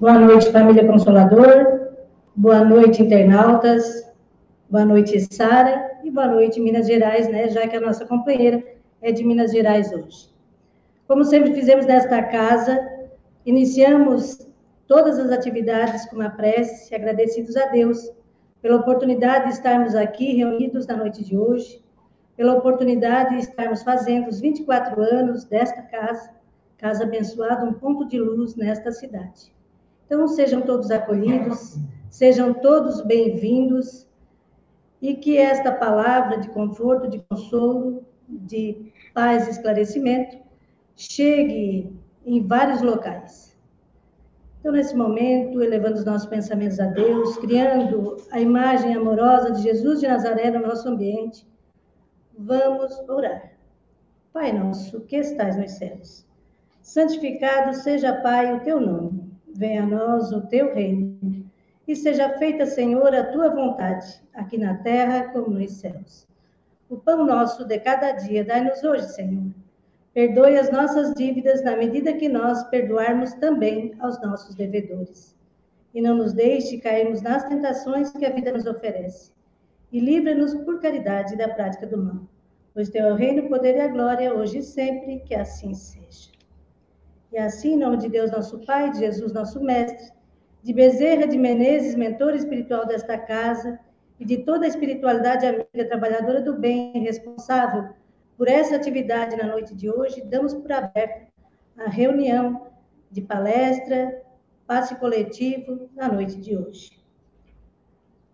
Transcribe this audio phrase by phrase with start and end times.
[0.00, 1.90] Boa noite, família Consolador.
[2.34, 4.10] Boa noite, internautas.
[4.70, 6.00] Boa noite, Sara.
[6.02, 7.50] E boa noite, Minas Gerais, né?
[7.50, 8.64] Já que a nossa companheira
[9.02, 10.30] é de Minas Gerais hoje.
[11.06, 12.80] Como sempre fizemos nesta casa,
[13.44, 14.48] iniciamos
[14.86, 18.10] todas as atividades com uma prece, agradecidos a Deus
[18.62, 21.84] pela oportunidade de estarmos aqui reunidos na noite de hoje,
[22.38, 26.30] pela oportunidade de estarmos fazendo os 24 anos desta casa,
[26.78, 29.59] casa abençoada, um ponto de luz nesta cidade.
[30.10, 31.78] Então, sejam todos acolhidos,
[32.10, 34.08] sejam todos bem-vindos
[35.00, 40.36] e que esta palavra de conforto, de consolo, de paz e esclarecimento
[40.96, 41.96] chegue
[42.26, 43.50] em vários locais
[44.60, 50.00] então, nesse momento, elevando os nossos pensamentos a Deus, criando a imagem amorosa de Jesus
[50.00, 51.46] de Nazaré no nosso ambiente,
[52.36, 53.52] vamos orar.
[54.34, 56.26] Pai nosso, que estais nos céus,
[56.82, 59.19] santificado seja, Pai, o teu nome.
[59.60, 61.44] Venha a nós o teu reino.
[61.86, 66.26] E seja feita, Senhor, a tua vontade, aqui na terra como nos céus.
[66.88, 69.52] O pão nosso de cada dia, dai-nos hoje, Senhor
[70.14, 75.36] Perdoe as nossas dívidas na medida que nós perdoarmos também aos nossos devedores.
[75.92, 79.30] E não nos deixe cairmos nas tentações que a vida nos oferece.
[79.92, 82.22] E livra-nos por caridade da prática do mal.
[82.72, 85.74] Pois teu é o reino, o poder e a glória, hoje e sempre, que assim
[85.74, 86.39] seja.
[87.32, 90.12] E assim, em nome de Deus, nosso Pai, de Jesus, nosso Mestre,
[90.62, 93.78] de Bezerra de Menezes, mentor espiritual desta casa,
[94.18, 97.88] e de toda a espiritualidade amiga, trabalhadora do bem, responsável
[98.36, 101.28] por essa atividade na noite de hoje, damos por aberta
[101.78, 102.66] a reunião
[103.10, 104.22] de palestra,
[104.66, 107.00] passe coletivo na noite de hoje.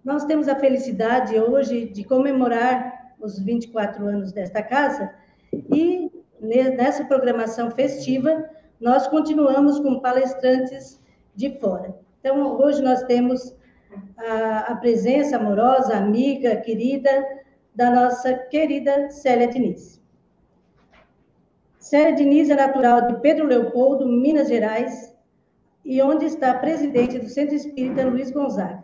[0.05, 5.13] Nós temos a felicidade hoje de comemorar os 24 anos desta casa
[5.53, 8.49] e nessa programação festiva
[8.81, 11.01] nós continuamos com palestrantes
[11.35, 11.95] de fora.
[12.21, 13.55] Então, hoje nós temos
[14.17, 17.25] a, a presença amorosa, amiga, querida
[17.75, 20.01] da nossa querida Célia Diniz.
[21.79, 25.15] Célia Diniz é natural de Pedro Leopoldo, Minas Gerais,
[25.85, 28.83] e onde está presidente do Centro Espírita Luiz Gonzaga.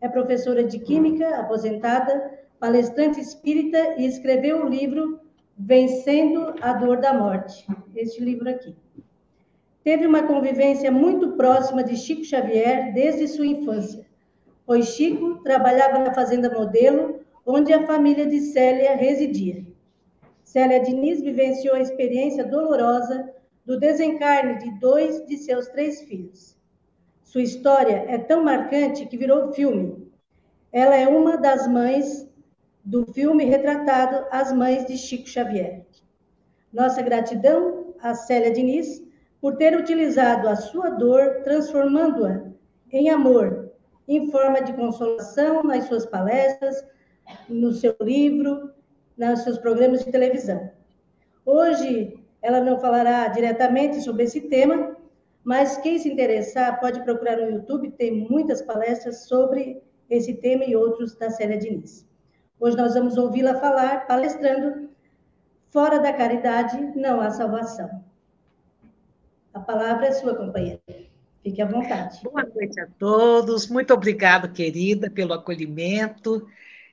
[0.00, 5.20] É professora de Química, aposentada, palestrante espírita e escreveu o livro
[5.56, 8.76] Vencendo a Dor da Morte, este livro aqui.
[9.84, 14.06] Teve uma convivência muito próxima de Chico Xavier desde sua infância,
[14.64, 19.66] pois Chico trabalhava na Fazenda Modelo, onde a família de Célia residia.
[20.44, 23.28] Célia Diniz vivenciou a experiência dolorosa
[23.64, 26.56] do desencarne de dois de seus três filhos.
[27.24, 30.06] Sua história é tão marcante que virou filme.
[30.70, 32.28] Ela é uma das mães
[32.84, 35.86] do filme retratado As Mães de Chico Xavier.
[36.72, 39.02] Nossa gratidão a Célia Diniz
[39.42, 42.44] por ter utilizado a sua dor, transformando-a
[42.92, 43.72] em amor,
[44.06, 46.86] em forma de consolação nas suas palestras,
[47.48, 48.70] no seu livro,
[49.18, 50.70] nos seus programas de televisão.
[51.44, 54.96] Hoje, ela não falará diretamente sobre esse tema,
[55.42, 60.76] mas quem se interessar pode procurar no YouTube, tem muitas palestras sobre esse tema e
[60.76, 62.06] outros da Célia Diniz.
[62.60, 64.88] Hoje nós vamos ouvi-la falar, palestrando,
[65.68, 68.11] fora da caridade não há salvação.
[69.54, 70.80] A palavra é sua, companheira.
[71.42, 72.20] Fique à vontade.
[72.22, 73.66] Boa noite a todos.
[73.66, 76.46] Muito obrigada, querida, pelo acolhimento.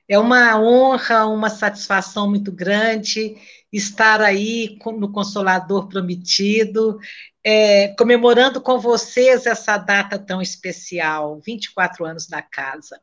[0.08, 3.36] É uma honra, uma satisfação muito grande
[3.72, 6.98] estar aí no Consolador Prometido,
[7.44, 13.00] é, comemorando com vocês essa data tão especial, 24 anos da casa.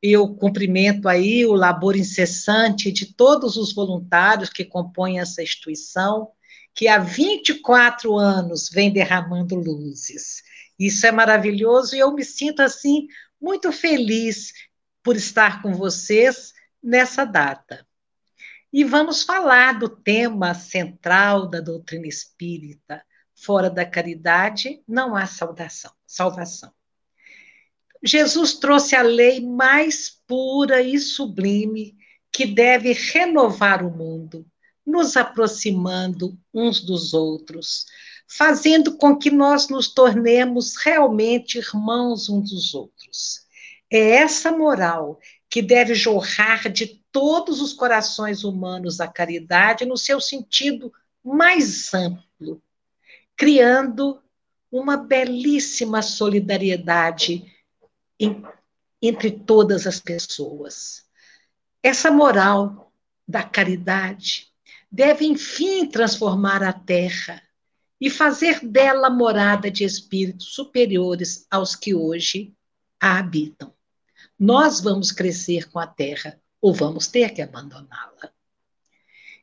[0.00, 6.30] Eu cumprimento aí o labor incessante de todos os voluntários que compõem essa instituição,
[6.74, 10.42] que há 24 anos vem derramando luzes.
[10.78, 13.06] Isso é maravilhoso e eu me sinto assim
[13.40, 14.52] muito feliz
[15.02, 17.86] por estar com vocês nessa data.
[18.72, 23.04] E vamos falar do tema central da doutrina espírita.
[23.34, 26.72] Fora da caridade não há saudação, salvação.
[28.02, 31.96] Jesus trouxe a lei mais pura e sublime
[32.32, 34.46] que deve renovar o mundo,
[34.86, 37.86] nos aproximando uns dos outros,
[38.26, 43.40] fazendo com que nós nos tornemos realmente irmãos uns dos outros.
[43.90, 45.18] É essa moral
[45.48, 50.92] que deve jorrar de todos os corações humanos a caridade no seu sentido
[51.24, 52.62] mais amplo,
[53.36, 54.22] criando
[54.70, 57.44] uma belíssima solidariedade
[58.18, 58.42] em,
[59.02, 61.04] entre todas as pessoas.
[61.82, 62.92] Essa moral
[63.26, 64.49] da caridade
[64.90, 67.42] deve, enfim, transformar a terra
[68.00, 72.54] e fazer dela morada de espíritos superiores aos que hoje
[72.98, 73.72] a habitam.
[74.38, 78.32] Nós vamos crescer com a terra ou vamos ter que abandoná-la.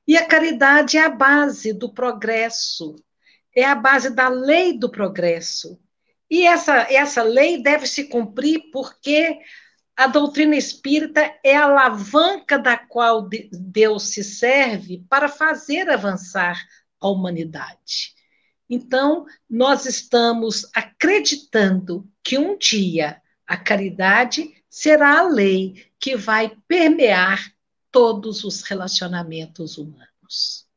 [0.07, 2.95] E a caridade é a base do progresso,
[3.55, 5.79] é a base da lei do progresso.
[6.29, 9.39] E essa, essa lei deve se cumprir porque
[9.97, 16.63] a doutrina espírita é a alavanca da qual Deus se serve para fazer avançar
[17.01, 18.13] a humanidade.
[18.69, 27.51] Então, nós estamos acreditando que um dia a caridade será a lei que vai permear
[27.91, 30.67] todos os relacionamentos humanos.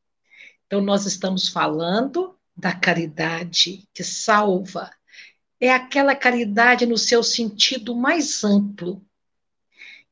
[0.65, 4.89] Então, nós estamos falando da caridade que salva.
[5.59, 9.05] É aquela caridade no seu sentido mais amplo,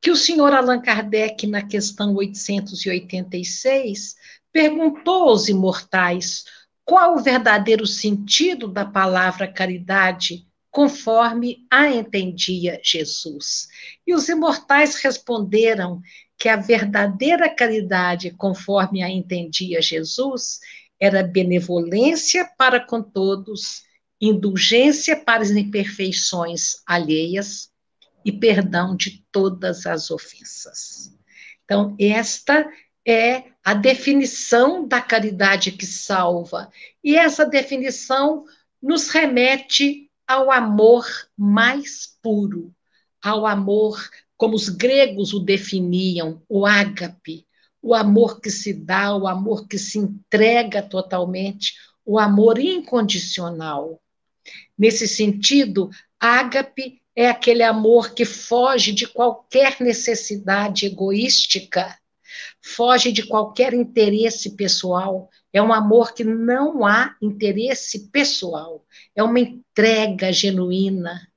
[0.01, 4.15] que o senhor Allan Kardec, na questão 886,
[4.51, 6.45] perguntou aos imortais
[6.85, 13.67] qual o verdadeiro sentido da palavra caridade, conforme a entendia Jesus.
[14.07, 16.01] E os imortais responderam
[16.37, 20.59] que a verdadeira caridade, conforme a entendia Jesus,
[20.99, 23.83] era benevolência para com todos,
[24.21, 27.69] indulgência para as imperfeições alheias
[28.24, 31.16] e perdão de todas as ofensas.
[31.63, 32.68] Então, esta
[33.06, 36.71] é a definição da caridade que salva.
[37.04, 38.45] E essa definição
[38.81, 41.06] nos remete ao amor
[41.38, 42.74] mais puro,
[43.21, 44.00] ao amor
[44.38, 47.45] como os gregos o definiam, o ágape,
[47.81, 51.74] o amor que se dá, o amor que se entrega totalmente,
[52.06, 54.01] o amor incondicional.
[54.77, 55.89] Nesse sentido,
[56.19, 62.00] ágape é aquele amor que foge de qualquer necessidade egoística
[62.62, 65.30] foge de qualquer interesse pessoal.
[65.51, 68.86] É um amor que não há interesse pessoal.
[69.16, 71.27] É uma entrega genuína,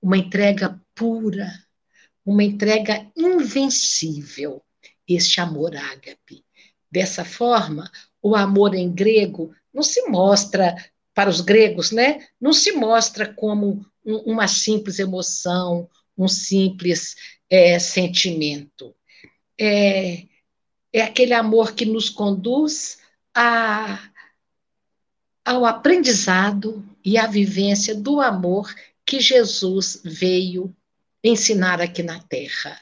[0.00, 1.52] uma entrega pura,
[2.24, 4.62] uma entrega invencível.
[5.06, 6.44] Este amor ágape.
[6.90, 7.90] Dessa forma,
[8.22, 10.74] o amor em grego não se mostra
[11.14, 12.26] para os gregos, né?
[12.40, 13.84] Não se mostra como
[14.24, 17.14] uma simples emoção, um simples
[17.50, 18.94] é, sentimento.
[19.58, 20.24] É,
[20.92, 22.98] é aquele amor que nos conduz
[23.34, 24.10] a,
[25.44, 28.74] ao aprendizado e à vivência do amor
[29.04, 30.74] que Jesus veio
[31.22, 32.80] ensinar aqui na Terra.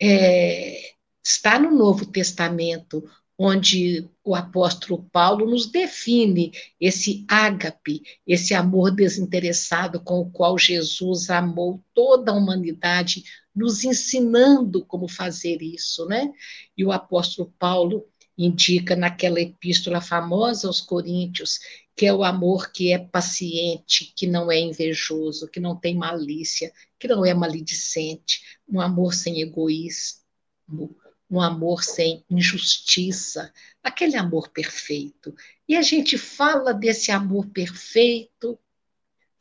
[0.00, 0.94] É,
[1.24, 3.08] está no Novo Testamento,
[3.38, 11.30] onde o apóstolo Paulo nos define esse ágape, esse amor desinteressado com o qual Jesus
[11.30, 16.32] amou toda a humanidade nos ensinando como fazer isso, né?
[16.76, 18.04] E o apóstolo Paulo
[18.36, 21.60] indica naquela epístola famosa aos Coríntios
[21.96, 26.72] que é o amor que é paciente, que não é invejoso, que não tem malícia,
[26.98, 30.96] que não é maledicente, um amor sem egoísmo,
[31.34, 33.52] um amor sem injustiça,
[33.82, 35.34] aquele amor perfeito.
[35.68, 38.58] E a gente fala desse amor perfeito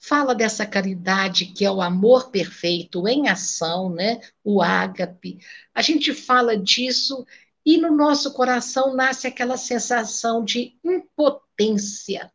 [0.04, 4.20] fala dessa caridade que é o amor perfeito em ação, né?
[4.44, 5.40] O ágape.
[5.74, 7.26] A gente fala disso
[7.66, 12.30] e no nosso coração nasce aquela sensação de impotência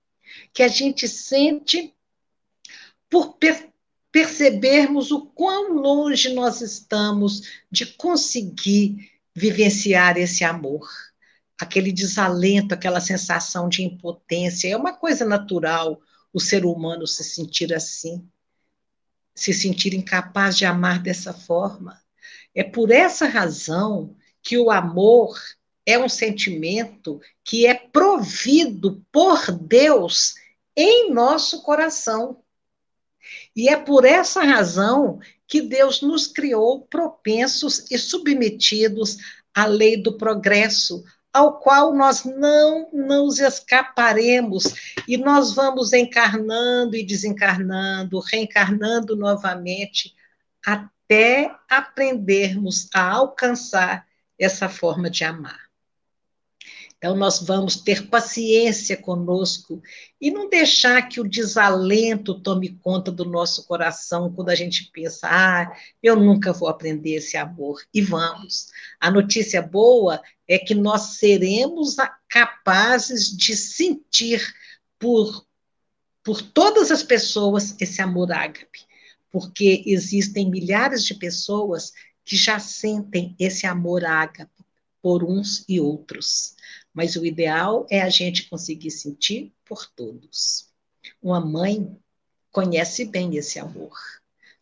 [0.55, 1.95] que a gente sente
[3.11, 3.69] por per
[4.11, 10.88] percebermos o quão longe nós estamos de conseguir vivenciar esse amor.
[11.61, 16.00] Aquele desalento, aquela sensação de impotência, é uma coisa natural
[16.33, 18.28] o ser humano se sentir assim,
[19.35, 22.00] se sentir incapaz de amar dessa forma.
[22.54, 25.38] É por essa razão que o amor
[25.87, 30.35] é um sentimento que é provido por Deus
[30.76, 32.42] em nosso coração.
[33.54, 35.18] E é por essa razão
[35.49, 39.17] que Deus nos criou propensos e submetidos
[39.55, 41.02] à lei do progresso,
[41.33, 50.14] ao qual nós não nos escaparemos e nós vamos encarnando e desencarnando, reencarnando novamente,
[50.64, 54.07] até aprendermos a alcançar
[54.38, 55.68] essa forma de amar.
[56.99, 59.81] Então, nós vamos ter paciência conosco
[60.21, 65.28] e não deixar que o desalento tome conta do nosso coração quando a gente pensa,
[65.31, 67.81] ah, eu nunca vou aprender esse amor.
[67.95, 68.67] E vamos.
[68.99, 71.95] A notícia boa é que nós seremos
[72.28, 74.45] capazes de sentir
[74.99, 75.47] por,
[76.25, 78.81] por todas as pessoas esse amor ágape,
[79.31, 81.93] porque existem milhares de pessoas
[82.25, 84.50] que já sentem esse amor ágape
[85.00, 86.57] por uns e outros.
[86.99, 90.67] Mas o ideal é a gente conseguir sentir por todos.
[91.23, 91.97] Uma mãe
[92.50, 93.97] conhece bem esse amor.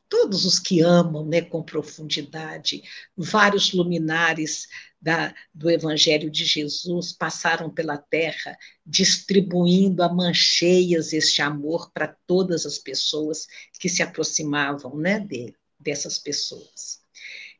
[0.06, 2.82] Todos os que amam né, com profundidade,
[3.16, 4.68] vários luminares
[5.00, 12.66] da, do Evangelho de Jesus passaram pela terra, distribuindo a mancheias este amor para todas
[12.66, 13.46] as pessoas
[13.80, 17.00] que se aproximavam né, de, dessas pessoas.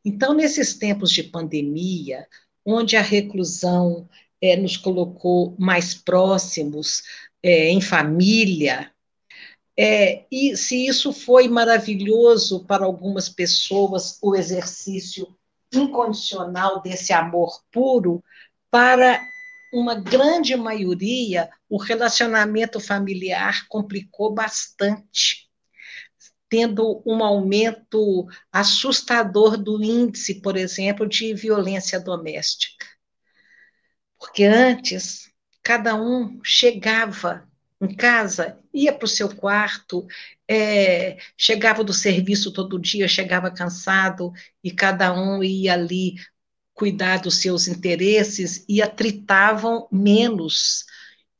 [0.05, 2.29] Então, nesses tempos de pandemia,
[2.63, 4.07] onde a reclusão
[4.41, 7.03] é, nos colocou mais próximos,
[7.43, 8.91] é, em família,
[9.79, 15.37] é, e se isso foi maravilhoso para algumas pessoas, o exercício
[15.73, 18.25] incondicional desse amor puro,
[18.71, 19.23] para
[19.73, 25.51] uma grande maioria, o relacionamento familiar complicou bastante,
[26.49, 32.76] tendo um aumento assustador do índice, por exemplo, de violência doméstica.
[34.19, 35.31] Porque antes,
[35.63, 37.47] cada um chegava
[37.81, 40.07] em casa, ia para o seu quarto,
[40.49, 44.33] é, chegava do serviço todo dia, chegava cansado,
[44.65, 46.15] e cada um ia ali
[46.73, 50.85] cuidar dos seus interesses e atritavam menos.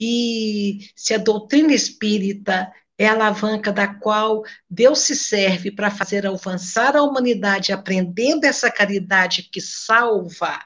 [0.01, 6.27] E se a doutrina espírita é a alavanca da qual Deus se serve para fazer
[6.27, 10.59] avançar a humanidade, aprendendo essa caridade que salva,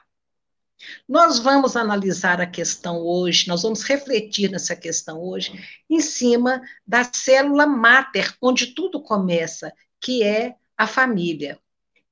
[1.07, 5.51] nós vamos analisar a questão hoje, nós vamos refletir nessa questão hoje,
[5.89, 11.59] em cima da célula máter, onde tudo começa, que é a família.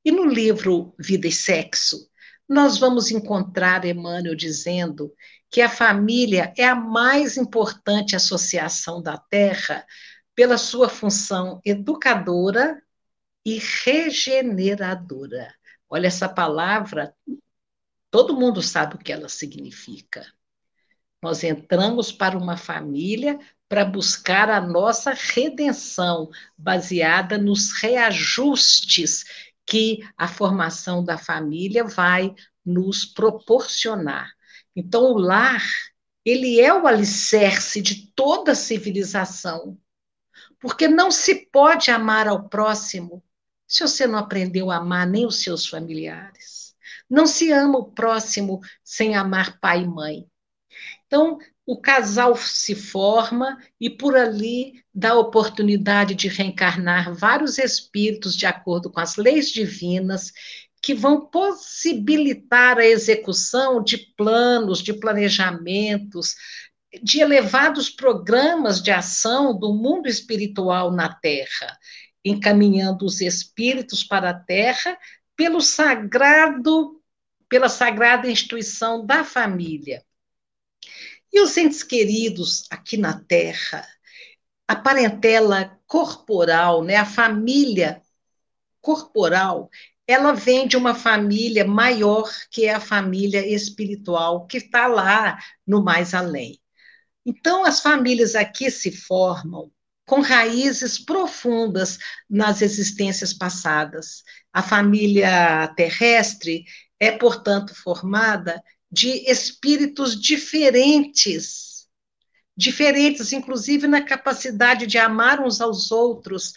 [0.04, 2.10] E no livro Vida e Sexo,
[2.48, 5.14] nós vamos encontrar Emmanuel dizendo
[5.52, 9.86] que a família é a mais importante associação da Terra
[10.36, 12.82] pela sua função educadora
[13.46, 15.54] e regeneradora.
[15.90, 17.14] Olha essa palavra
[18.12, 20.26] Todo mundo sabe o que ela significa.
[21.22, 29.26] Nós entramos para uma família para buscar a nossa redenção, baseada nos reajustes
[29.66, 32.34] que a formação da família vai
[32.66, 34.32] nos proporcionar.
[34.76, 35.64] Então, o lar,
[36.26, 39.78] ele é o alicerce de toda civilização,
[40.60, 43.24] porque não se pode amar ao próximo
[43.68, 46.69] se você não aprendeu a amar nem os seus familiares.
[47.10, 50.26] Não se ama o próximo sem amar pai e mãe.
[51.08, 58.46] Então, o casal se forma e por ali dá oportunidade de reencarnar vários espíritos de
[58.46, 60.32] acordo com as leis divinas
[60.82, 66.36] que vão possibilitar a execução de planos, de planejamentos,
[67.04, 71.78] de elevados programas de ação do mundo espiritual na Terra,
[72.24, 74.98] encaminhando os espíritos para a Terra
[75.36, 76.99] pelo sagrado
[77.50, 80.04] pela sagrada instituição da família.
[81.34, 83.86] E os entes queridos aqui na Terra,
[84.68, 88.02] a parentela corporal, né, a família
[88.80, 89.70] corporal,
[90.08, 95.84] ela vem de uma família maior que é a família espiritual, que está lá no
[95.84, 96.60] mais além.
[97.26, 99.72] Então, as famílias aqui se formam
[100.06, 104.24] com raízes profundas nas existências passadas.
[104.52, 106.66] A família terrestre
[107.00, 111.88] é, portanto, formada de espíritos diferentes,
[112.58, 116.54] diferentes, inclusive na capacidade de amar uns aos outros,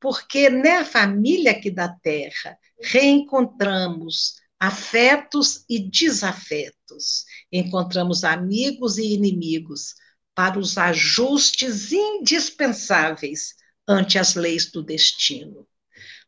[0.00, 9.94] porque na família aqui da Terra reencontramos afetos e desafetos, encontramos amigos e inimigos
[10.34, 13.54] para os ajustes indispensáveis
[13.86, 15.66] ante as leis do destino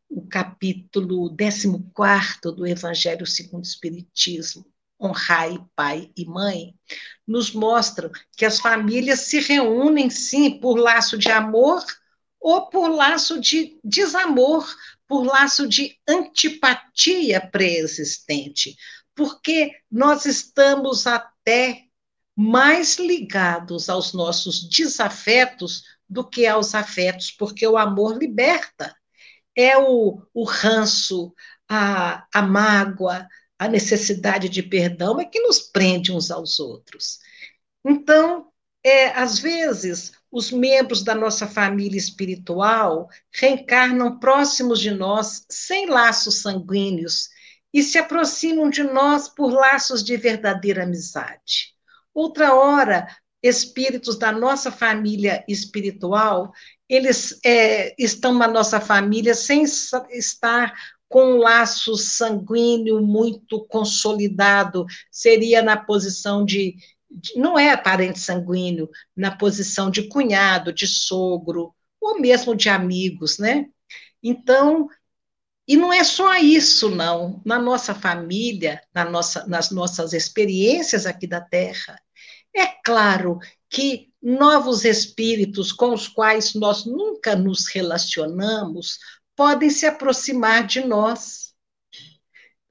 [0.08, 1.68] o capítulo 14
[2.54, 4.64] do Evangelho segundo o Espiritismo,
[5.00, 6.74] Honrai pai e mãe,
[7.26, 11.84] nos mostra que as famílias se reúnem, sim, por laço de amor
[12.40, 14.66] ou por laço de desamor,
[15.08, 18.76] por laço de antipatia pré-existente,
[19.14, 21.84] porque nós estamos até
[22.36, 28.94] mais ligados aos nossos desafetos do que aos afetos, porque o amor liberta
[29.56, 31.32] é o, o ranço,
[31.68, 37.18] a, a mágoa, a necessidade de perdão é que nos prende uns aos outros.
[37.84, 38.48] Então,
[38.82, 46.42] é, às vezes, os membros da nossa família espiritual reencarnam próximos de nós sem laços
[46.42, 47.28] sanguíneos
[47.72, 51.74] e se aproximam de nós por laços de verdadeira amizade.
[52.12, 53.08] Outra hora,
[53.42, 56.52] espíritos da nossa família espiritual
[56.88, 59.64] eles é, estão na nossa família sem
[60.10, 60.74] estar
[61.08, 66.76] com um laço sanguíneo muito consolidado, seria na posição de,
[67.10, 73.38] de, não é parente sanguíneo, na posição de cunhado, de sogro, ou mesmo de amigos,
[73.38, 73.66] né?
[74.22, 74.88] Então,
[75.66, 77.40] e não é só isso, não.
[77.44, 81.98] Na nossa família, na nossa, nas nossas experiências aqui da Terra,
[82.54, 83.38] é claro
[83.70, 88.98] que novos espíritos com os quais nós nunca nos relacionamos
[89.36, 91.52] podem se aproximar de nós.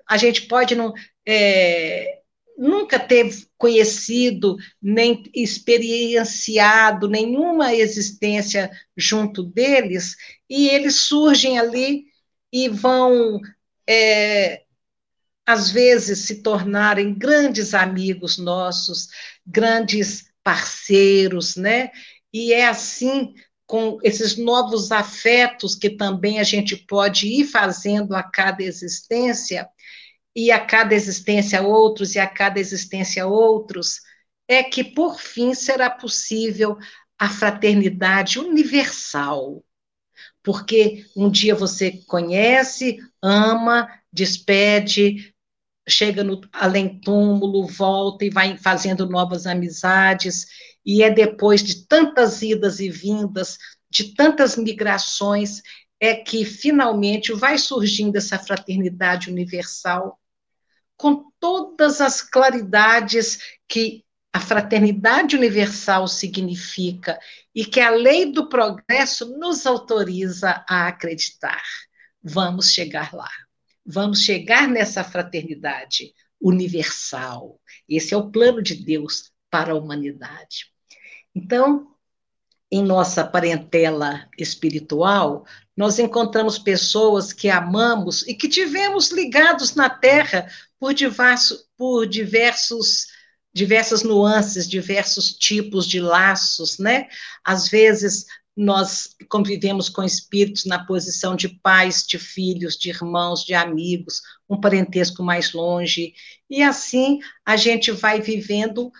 [0.10, 0.92] A gente pode não,
[1.28, 2.22] é,
[2.58, 10.16] nunca ter conhecido nem experienciado nenhuma existência junto deles,
[10.50, 12.06] e eles surgem ali
[12.52, 13.40] e vão,
[13.88, 14.64] é,
[15.46, 19.10] às vezes, se tornarem grandes amigos nossos,
[19.46, 21.90] grandes parceiros, né?
[22.34, 23.34] E é assim,
[23.66, 29.68] com esses novos afetos que também a gente pode ir fazendo a cada existência,
[30.36, 34.02] e a cada existência outros, e a cada existência outros,
[34.48, 36.78] é que, por fim, será possível
[37.18, 39.64] a fraternidade universal.
[40.42, 45.33] Porque um dia você conhece, ama, despede,
[45.88, 50.48] chega no além-túmulo, volta e vai fazendo novas amizades,
[50.86, 53.58] e é depois de tantas idas e vindas,
[53.90, 55.62] de tantas migrações,
[56.00, 60.20] é que finalmente vai surgindo essa fraternidade universal,
[60.98, 67.20] com todas as claridades que a fraternidade universal significa
[67.54, 71.62] e que a lei do progresso nos autoriza a acreditar.
[72.22, 73.30] Vamos chegar lá.
[73.86, 77.60] Vamos chegar nessa fraternidade universal.
[77.88, 80.68] Esse é o plano de Deus para a humanidade.
[81.36, 81.88] Então,
[82.72, 90.48] em nossa parentela espiritual, nós encontramos pessoas que amamos e que tivemos ligados na Terra
[90.80, 93.08] por, diverso, por diversos
[93.54, 97.08] diversas nuances, diversos tipos de laços, né?
[97.44, 103.54] Às vezes nós convivemos com espíritos na posição de pais, de filhos, de irmãos, de
[103.54, 106.14] amigos, um parentesco mais longe,
[106.50, 108.92] e assim a gente vai vivendo,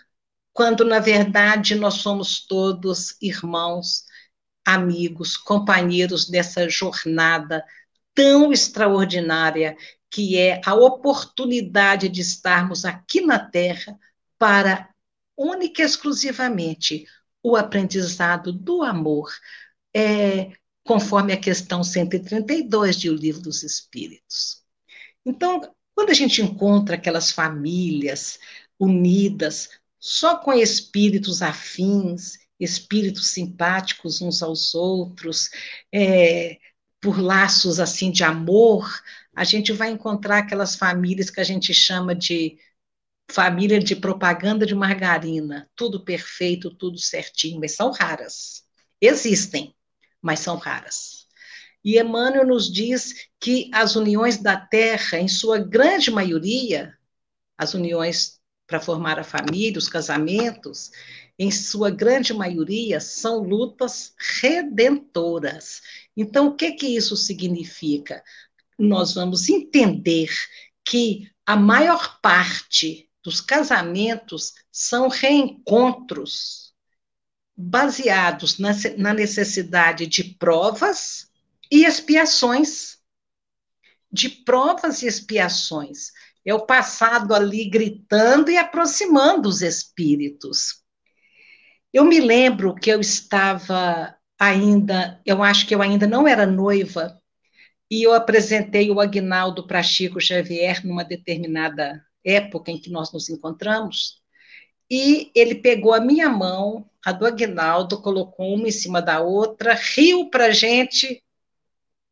[0.52, 4.06] quando na verdade nós somos todos irmãos,
[4.66, 7.64] amigos, companheiros dessa jornada
[8.16, 9.76] tão extraordinária
[10.10, 13.98] que é a oportunidade de estarmos aqui na Terra
[14.38, 14.90] para
[15.36, 17.06] única e exclusivamente
[17.44, 19.30] o aprendizado do amor,
[19.94, 20.54] é,
[20.84, 24.64] conforme a questão 132 de O Livro dos Espíritos.
[25.26, 25.62] Então,
[25.94, 28.40] quando a gente encontra aquelas famílias
[28.80, 35.50] unidas, só com espíritos afins, espíritos simpáticos uns aos outros,
[35.94, 36.58] é,
[37.00, 38.90] por laços assim de amor,
[39.36, 42.58] a gente vai encontrar aquelas famílias que a gente chama de
[43.30, 48.64] família de propaganda de margarina, tudo perfeito, tudo certinho, mas são raras.
[49.02, 49.76] Existem,
[50.22, 51.28] mas são raras.
[51.84, 56.98] E Emmanuel nos diz que as uniões da Terra, em sua grande maioria,
[57.58, 60.92] as uniões para formar a família, os casamentos,
[61.38, 65.82] em sua grande maioria, são lutas redentoras.
[66.16, 68.24] Então, o que, que isso significa?
[68.80, 70.30] Nós vamos entender
[70.86, 76.74] que a maior parte dos casamentos são reencontros
[77.56, 81.32] baseados na, na necessidade de provas
[81.72, 82.98] e expiações.
[84.12, 86.12] De provas e expiações.
[86.46, 90.84] É o passado ali gritando e aproximando os espíritos.
[91.92, 97.22] Eu me lembro que eu estava ainda, eu acho que eu ainda não era noiva,
[97.90, 103.30] e eu apresentei o Agnaldo para Chico Xavier numa determinada época em que nós nos
[103.30, 104.22] encontramos,
[104.90, 109.74] e ele pegou a minha mão, a do Agnaldo, colocou uma em cima da outra,
[109.74, 111.24] riu para a gente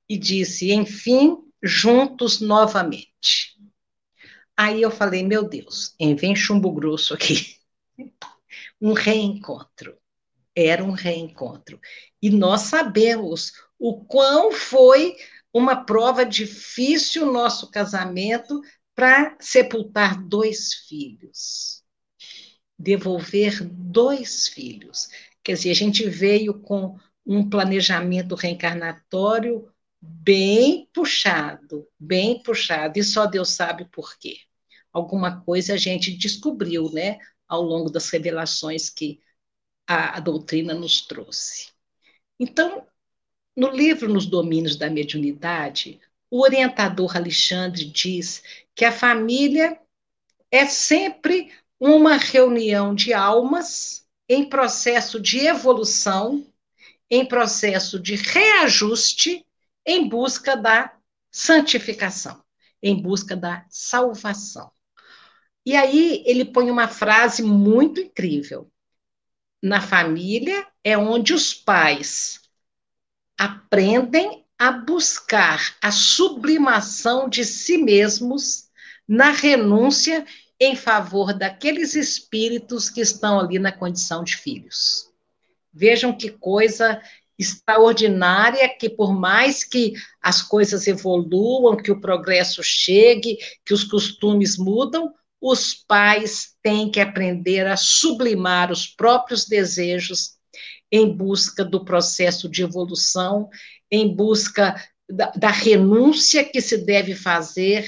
[0.10, 3.58] e disse: enfim, juntos novamente.
[4.58, 7.58] Aí eu falei: meu Deus, vem chumbo grosso aqui.
[8.82, 9.98] um reencontro.
[10.56, 11.80] Era um reencontro.
[12.22, 15.16] E nós sabemos o quão foi
[15.54, 18.62] uma prova difícil o nosso casamento
[19.02, 21.84] para sepultar dois filhos,
[22.78, 25.10] devolver dois filhos.
[25.44, 29.68] Quer dizer, a gente veio com um planejamento reencarnatório
[30.00, 34.38] bem puxado, bem puxado, e só Deus sabe por quê.
[34.94, 39.20] Alguma coisa a gente descobriu, né, ao longo das revelações que
[39.88, 41.72] a, a doutrina nos trouxe.
[42.40, 42.86] Então,
[43.58, 46.00] no livro Nos Domínios da Mediunidade,
[46.32, 48.42] o orientador Alexandre diz
[48.76, 49.80] que a família
[50.50, 56.46] é sempre uma reunião de almas em processo de evolução,
[57.10, 59.46] em processo de reajuste,
[59.86, 60.96] em busca da
[61.30, 62.44] santificação,
[62.82, 64.72] em busca da salvação.
[65.66, 68.72] E aí ele põe uma frase muito incrível.
[69.62, 72.42] Na família é onde os pais
[73.38, 78.70] aprendem a buscar a sublimação de si mesmos
[79.08, 80.24] na renúncia
[80.60, 85.10] em favor daqueles espíritos que estão ali na condição de filhos.
[85.74, 87.02] Vejam que coisa
[87.40, 94.60] extraordinária que por mais que as coisas evoluam, que o progresso chegue, que os costumes
[94.60, 100.36] mudam, os pais têm que aprender a sublimar os próprios desejos
[100.92, 103.50] em busca do processo de evolução,
[103.92, 104.76] em busca
[105.10, 107.86] da, da renúncia que se deve fazer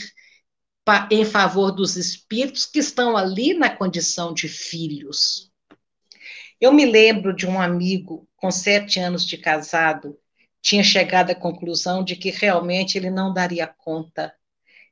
[0.83, 5.51] pa, em favor dos espíritos que estão ali na condição de filhos.
[6.59, 10.17] Eu me lembro de um amigo com sete anos de casado,
[10.61, 14.33] tinha chegado à conclusão de que realmente ele não daria conta.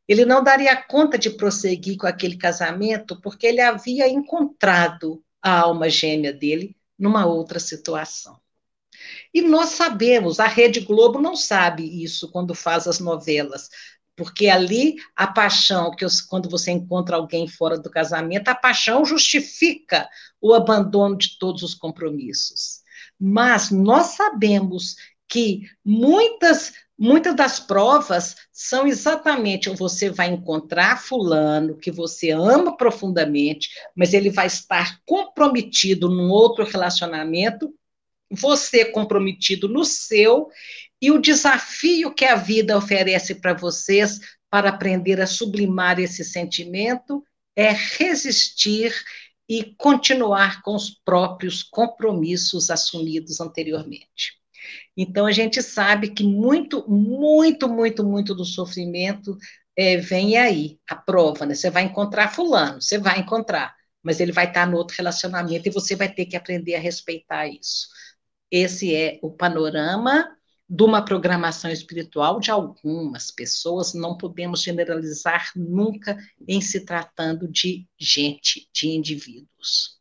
[0.07, 5.89] Ele não daria conta de prosseguir com aquele casamento porque ele havia encontrado a alma
[5.89, 8.40] gêmea dele numa outra situação.
[9.33, 13.69] E nós sabemos, a Rede Globo não sabe isso quando faz as novelas,
[14.15, 20.07] porque ali a paixão, que quando você encontra alguém fora do casamento, a paixão justifica
[20.39, 22.81] o abandono de todos os compromissos.
[23.19, 24.95] Mas nós sabemos
[25.27, 33.69] que muitas muitas das provas são exatamente você vai encontrar fulano que você ama profundamente,
[33.95, 37.73] mas ele vai estar comprometido num outro relacionamento,
[38.31, 40.49] você comprometido no seu,
[41.01, 47.23] e o desafio que a vida oferece para vocês para aprender a sublimar esse sentimento
[47.55, 48.93] é resistir
[49.49, 54.39] e continuar com os próprios compromissos assumidos anteriormente.
[54.95, 59.37] Então, a gente sabe que muito, muito, muito, muito do sofrimento
[59.75, 61.55] é, vem aí, a prova, né?
[61.55, 65.71] Você vai encontrar fulano, você vai encontrar, mas ele vai estar no outro relacionamento e
[65.71, 67.87] você vai ter que aprender a respeitar isso.
[68.51, 70.29] Esse é o panorama
[70.69, 77.87] de uma programação espiritual de algumas pessoas, não podemos generalizar nunca em se tratando de
[77.99, 79.99] gente, de indivíduos.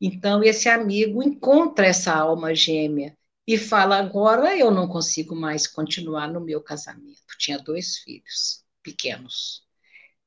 [0.00, 6.28] Então, esse amigo encontra essa alma gêmea e fala: agora eu não consigo mais continuar
[6.28, 7.22] no meu casamento.
[7.38, 9.62] Tinha dois filhos pequenos.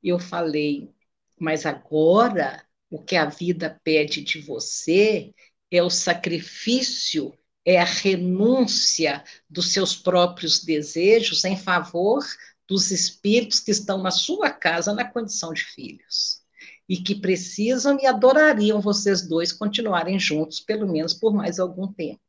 [0.03, 0.91] Eu falei:
[1.39, 5.33] mas agora o que a vida pede de você
[5.71, 7.34] é o sacrifício,
[7.65, 12.23] é a renúncia dos seus próprios desejos em favor
[12.67, 16.43] dos espíritos que estão na sua casa na condição de filhos
[16.88, 22.21] e que precisam e adorariam vocês dois continuarem juntos, pelo menos por mais algum tempo.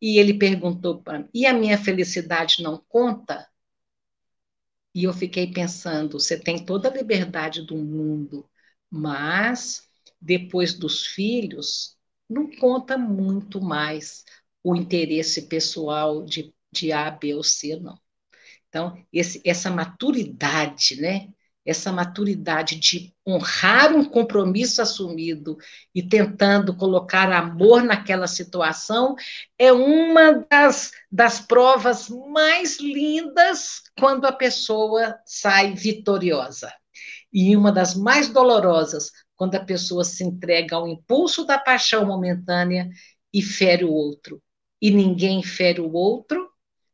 [0.00, 3.48] E ele perguntou para mim: e a minha felicidade não conta?
[4.94, 8.48] E eu fiquei pensando: você tem toda a liberdade do mundo,
[8.90, 9.88] mas
[10.20, 11.96] depois dos filhos,
[12.32, 14.24] não conta muito mais
[14.64, 17.98] o interesse pessoal de, de A, B ou C, não.
[18.68, 21.28] Então, esse, essa maturidade, né?
[21.64, 25.56] essa maturidade de honrar um compromisso assumido
[25.94, 29.14] e tentando colocar amor naquela situação,
[29.58, 36.72] é uma das, das provas mais lindas quando a pessoa sai vitoriosa.
[37.32, 39.10] E uma das mais dolorosas,
[39.42, 42.88] quando a pessoa se entrega ao impulso da paixão momentânea
[43.34, 44.40] e fere o outro.
[44.80, 46.48] E ninguém fere o outro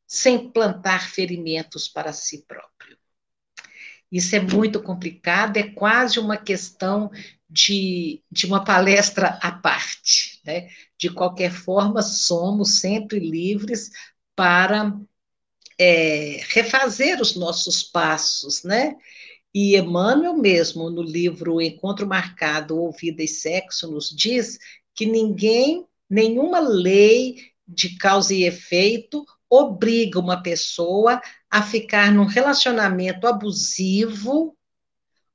[0.07, 2.97] sem plantar ferimentos para si próprio.
[4.11, 7.11] Isso é muito complicado, é quase uma questão
[7.51, 10.41] de, de uma palestra à parte.
[10.43, 10.71] Né?
[10.97, 13.91] De qualquer forma, somos sempre livres
[14.35, 14.99] para
[15.79, 18.97] é, refazer os nossos passos, né?
[19.55, 24.59] E Emmanuel mesmo, no livro Encontro Marcado ou Vida e Sexo, nos diz
[24.95, 33.27] que ninguém, nenhuma lei de causa e efeito obriga uma pessoa a ficar num relacionamento
[33.27, 34.55] abusivo,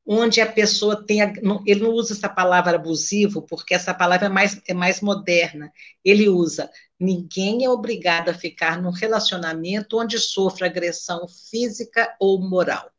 [0.06, 1.20] onde a pessoa tem.
[1.66, 5.72] Ele não usa essa palavra abusivo, porque essa palavra é mais, é mais moderna.
[6.06, 12.93] Ele usa: ninguém é obrigado a ficar num relacionamento onde sofra agressão física ou moral.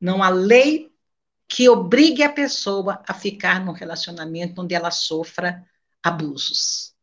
[0.00, 0.88] Não há lei
[1.48, 5.64] que obrigue a pessoa a ficar num relacionamento onde ela sofra
[6.02, 6.94] abusos.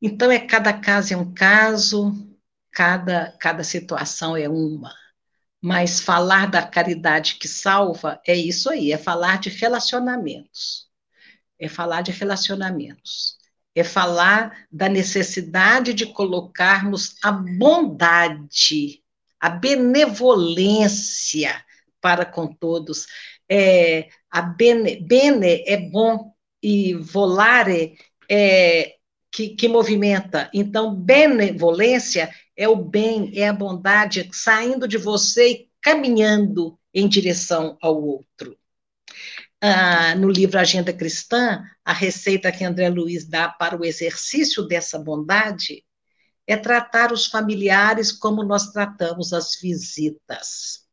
[0.00, 2.14] Então, é cada caso é um caso,
[2.70, 4.94] cada, cada situação é uma.
[5.60, 10.86] Mas falar da caridade que salva é isso aí, é falar de relacionamentos.
[11.58, 13.36] É falar de relacionamentos.
[13.74, 19.02] É falar da necessidade de colocarmos a bondade,
[19.40, 21.65] a benevolência
[22.00, 23.06] para com todos.
[23.48, 26.32] É, a bene, bene é bom
[26.62, 27.96] e volare
[28.28, 28.96] é
[29.30, 30.50] que, que movimenta.
[30.54, 37.76] Então, benevolência é o bem, é a bondade saindo de você e caminhando em direção
[37.82, 38.56] ao outro.
[39.60, 44.98] Ah, no livro Agenda Cristã, a receita que André Luiz dá para o exercício dessa
[44.98, 45.84] bondade
[46.46, 50.85] é tratar os familiares como nós tratamos as visitas.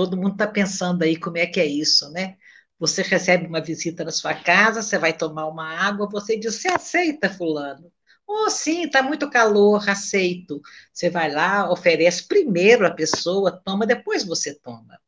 [0.00, 2.38] Todo mundo está pensando aí como é que é isso, né?
[2.78, 6.68] Você recebe uma visita na sua casa, você vai tomar uma água, você diz: Você
[6.68, 7.92] aceita, Fulano?
[8.26, 10.62] Oh, sim, está muito calor, aceito.
[10.90, 14.98] Você vai lá, oferece primeiro a pessoa, toma, depois você toma.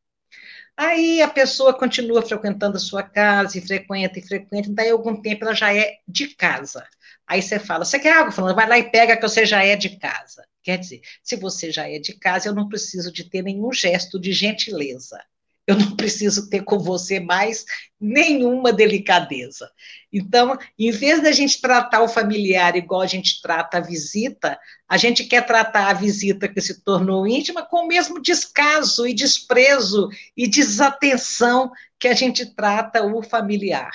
[0.76, 5.44] Aí a pessoa continua frequentando a sua casa, e frequenta, e frequenta, daí algum tempo
[5.44, 6.86] ela já é de casa.
[7.26, 8.30] Aí você fala, você quer água?
[8.32, 10.44] Falando, vai lá e pega que você já é de casa.
[10.62, 14.18] Quer dizer, se você já é de casa, eu não preciso de ter nenhum gesto
[14.18, 15.18] de gentileza
[15.66, 17.64] eu não preciso ter com você mais
[18.00, 19.70] nenhuma delicadeza.
[20.12, 24.96] Então, em vez da gente tratar o familiar igual a gente trata a visita, a
[24.96, 30.08] gente quer tratar a visita que se tornou íntima com o mesmo descaso e desprezo
[30.36, 33.92] e desatenção que a gente trata o familiar.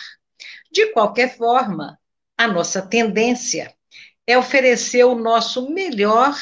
[0.72, 2.00] De qualquer forma,
[2.38, 3.74] a nossa tendência
[4.28, 6.38] é oferecer o nosso melhor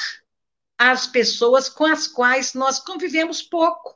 [0.78, 3.95] às pessoas com as quais nós convivemos pouco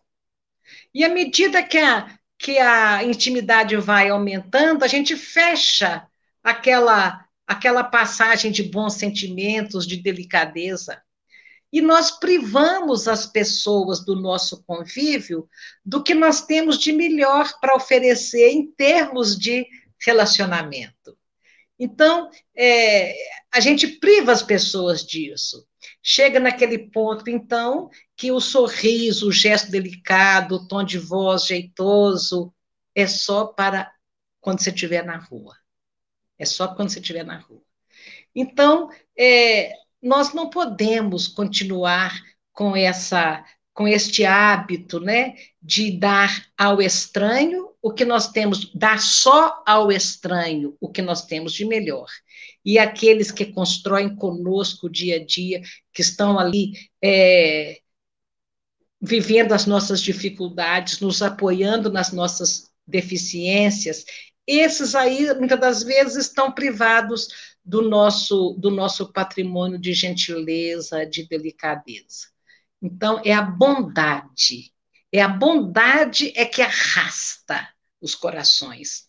[0.94, 6.08] e à medida que a, que a intimidade vai aumentando, a gente fecha
[6.44, 11.02] aquela, aquela passagem de bons sentimentos, de delicadeza.
[11.72, 15.48] E nós privamos as pessoas do nosso convívio
[15.86, 19.68] do que nós temos de melhor para oferecer em termos de
[20.00, 21.16] relacionamento.
[21.80, 23.16] Então, é,
[23.52, 25.66] a gente priva as pessoas disso.
[26.04, 32.54] Chega naquele ponto, então, que o sorriso, o gesto delicado, o tom de voz jeitoso,
[32.94, 33.92] é só para
[34.42, 35.56] quando você estiver na rua.
[36.38, 37.62] É só quando você estiver na rua.
[38.36, 42.14] Então, é, nós não podemos continuar
[42.52, 49.00] com essa com este hábito, né, de dar ao estranho o que nós temos, dar
[49.00, 52.08] só ao estranho o que nós temos de melhor
[52.64, 55.62] e aqueles que constroem conosco o dia a dia,
[55.94, 57.80] que estão ali é,
[59.02, 64.04] vivendo as nossas dificuldades, nos apoiando nas nossas deficiências,
[64.46, 67.28] esses aí, muitas das vezes, estão privados
[67.64, 72.28] do nosso, do nosso patrimônio de gentileza, de delicadeza.
[72.82, 74.74] Então, é a bondade,
[75.12, 77.68] é a bondade é que arrasta
[78.02, 79.08] os corações.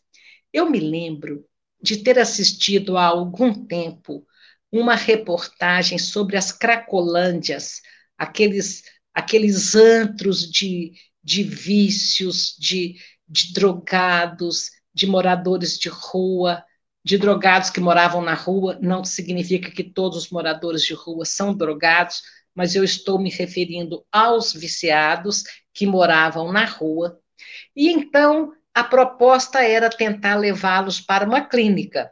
[0.52, 1.44] Eu me lembro
[1.82, 4.26] de ter assistido há algum tempo
[4.72, 7.80] uma reportagem sobre as Cracolândias,
[8.16, 12.96] aqueles, aqueles antros de, de vícios, de,
[13.28, 16.64] de drogados, de moradores de rua,
[17.04, 18.78] de drogados que moravam na rua.
[18.80, 22.22] Não significa que todos os moradores de rua são drogados,
[22.54, 27.18] mas eu estou me referindo aos viciados que moravam na rua.
[27.74, 32.10] E então a proposta era tentar levá-los para uma clínica.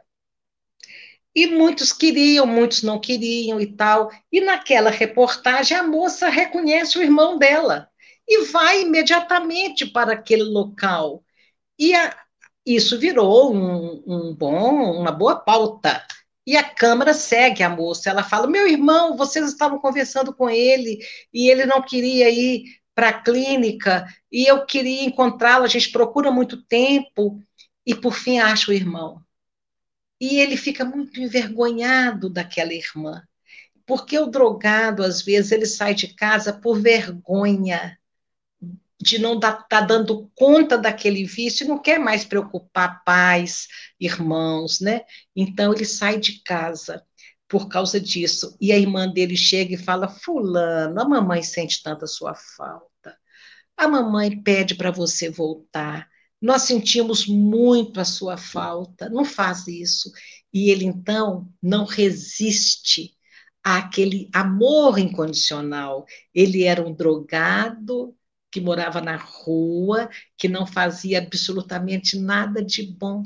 [1.35, 4.11] E muitos queriam, muitos não queriam e tal.
[4.31, 7.89] E naquela reportagem, a moça reconhece o irmão dela
[8.27, 11.23] e vai imediatamente para aquele local.
[11.77, 12.15] E a,
[12.65, 16.05] isso virou um, um bom, uma boa pauta.
[16.49, 18.09] E a Câmara segue a moça.
[18.09, 20.97] Ela fala: Meu irmão, vocês estavam conversando com ele
[21.31, 22.63] e ele não queria ir
[22.95, 27.39] para a clínica e eu queria encontrá-lo, a gente procura muito tempo
[27.85, 29.23] e por fim acha o irmão.
[30.19, 33.21] E ele fica muito envergonhado daquela irmã,
[33.85, 37.95] porque o drogado às vezes ele sai de casa por vergonha
[39.01, 43.67] de não estar tá dando conta daquele vício não quer mais preocupar pais,
[43.99, 45.01] irmãos, né?
[45.35, 47.03] Então ele sai de casa
[47.47, 48.55] por causa disso.
[48.59, 53.17] E a irmã dele chega e fala: Fulano, a mamãe sente tanta sua falta.
[53.77, 56.07] A mamãe pede para você voltar.
[56.41, 59.09] Nós sentimos muito a sua falta.
[59.09, 60.11] Não faz isso.
[60.53, 63.15] E ele então não resiste
[63.63, 66.05] àquele amor incondicional.
[66.33, 68.15] Ele era um drogado
[68.51, 73.23] que morava na rua, que não fazia absolutamente nada de bom.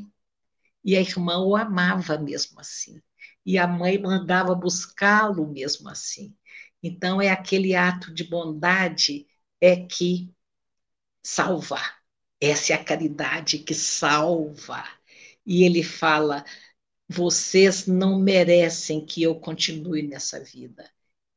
[0.83, 3.01] E a irmã o amava mesmo assim
[3.45, 6.36] e a mãe mandava buscá-lo mesmo assim.
[6.81, 9.27] Então, é aquele ato de bondade
[9.62, 10.33] é que
[11.23, 11.79] salva.
[12.41, 14.83] Essa é a caridade que salva.
[15.45, 16.45] E ele fala:
[17.07, 20.89] vocês não merecem que eu continue nessa vida.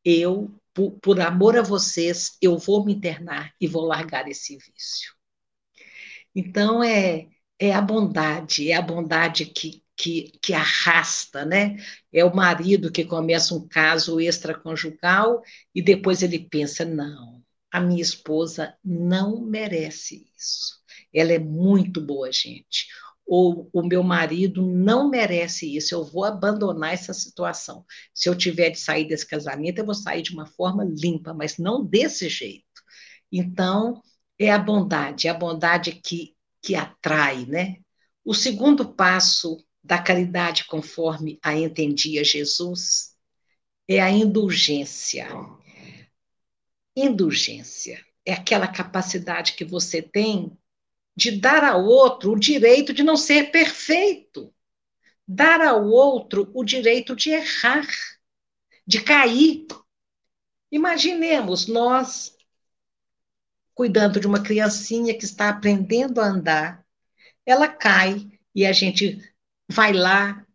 [0.07, 5.13] Eu, por, por amor a vocês, eu vou me internar e vou largar esse vício.
[6.35, 11.77] Então, é, é a bondade, é a bondade que, que, que arrasta, né?
[12.13, 15.43] É o marido que começa um caso extraconjugal
[15.75, 20.77] e depois ele pensa: não, a minha esposa não merece isso.
[21.13, 22.87] Ela é muito boa gente.
[23.27, 27.85] Ou o meu marido não merece isso, eu vou abandonar essa situação.
[28.15, 31.59] Se eu tiver de sair desse casamento, eu vou sair de uma forma limpa, mas
[31.59, 32.65] não desse jeito.
[33.33, 34.01] Então,
[34.39, 37.77] é a bondade, é a bondade que, que atrai, né?
[38.25, 43.15] O segundo passo da caridade conforme a entendia Jesus
[43.89, 45.29] é a indulgência.
[46.97, 50.57] Indulgência é aquela capacidade que você tem
[51.17, 54.53] de dar ao outro o direito de não ser perfeito,
[55.27, 57.87] dar ao outro o direito de errar,
[58.87, 59.67] de cair.
[60.71, 62.37] Imaginemos nós
[63.75, 66.87] cuidando de uma criancinha que está aprendendo a andar,
[67.45, 69.23] ela cai e a gente
[69.69, 70.47] vai lá,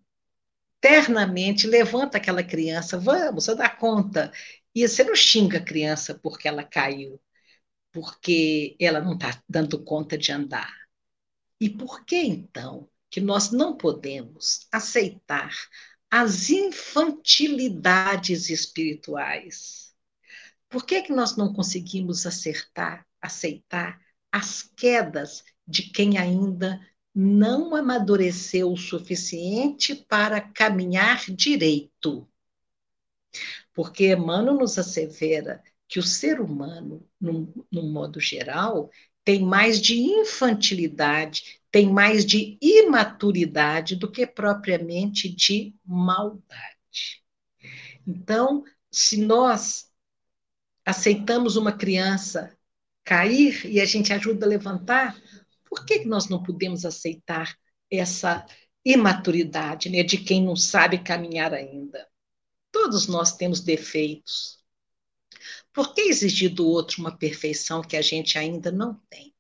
[0.79, 4.31] ternamente, levanta aquela criança, vamos, você dá conta.
[4.73, 7.21] E você não xinga a criança porque ela caiu,
[7.91, 10.73] porque ela não está dando conta de andar.
[11.59, 15.51] E por que então que nós não podemos aceitar
[16.09, 19.93] as infantilidades espirituais?
[20.69, 23.99] Por que, que nós não conseguimos acertar, aceitar
[24.31, 26.79] as quedas de quem ainda
[27.13, 32.27] não amadureceu o suficiente para caminhar direito.
[33.73, 38.89] Porque Emmanuel nos assevera que o ser humano, num, num modo geral,
[39.25, 47.21] tem mais de infantilidade, tem mais de imaturidade do que propriamente de maldade.
[48.07, 49.91] Então, se nós
[50.85, 52.57] aceitamos uma criança
[53.03, 55.21] cair e a gente ajuda a levantar,
[55.69, 57.53] por que nós não podemos aceitar
[57.91, 58.45] essa
[58.85, 62.07] imaturidade né, de quem não sabe caminhar ainda?
[62.71, 64.60] Todos nós temos defeitos.
[65.73, 69.33] Por que exigir do outro uma perfeição que a gente ainda não tem?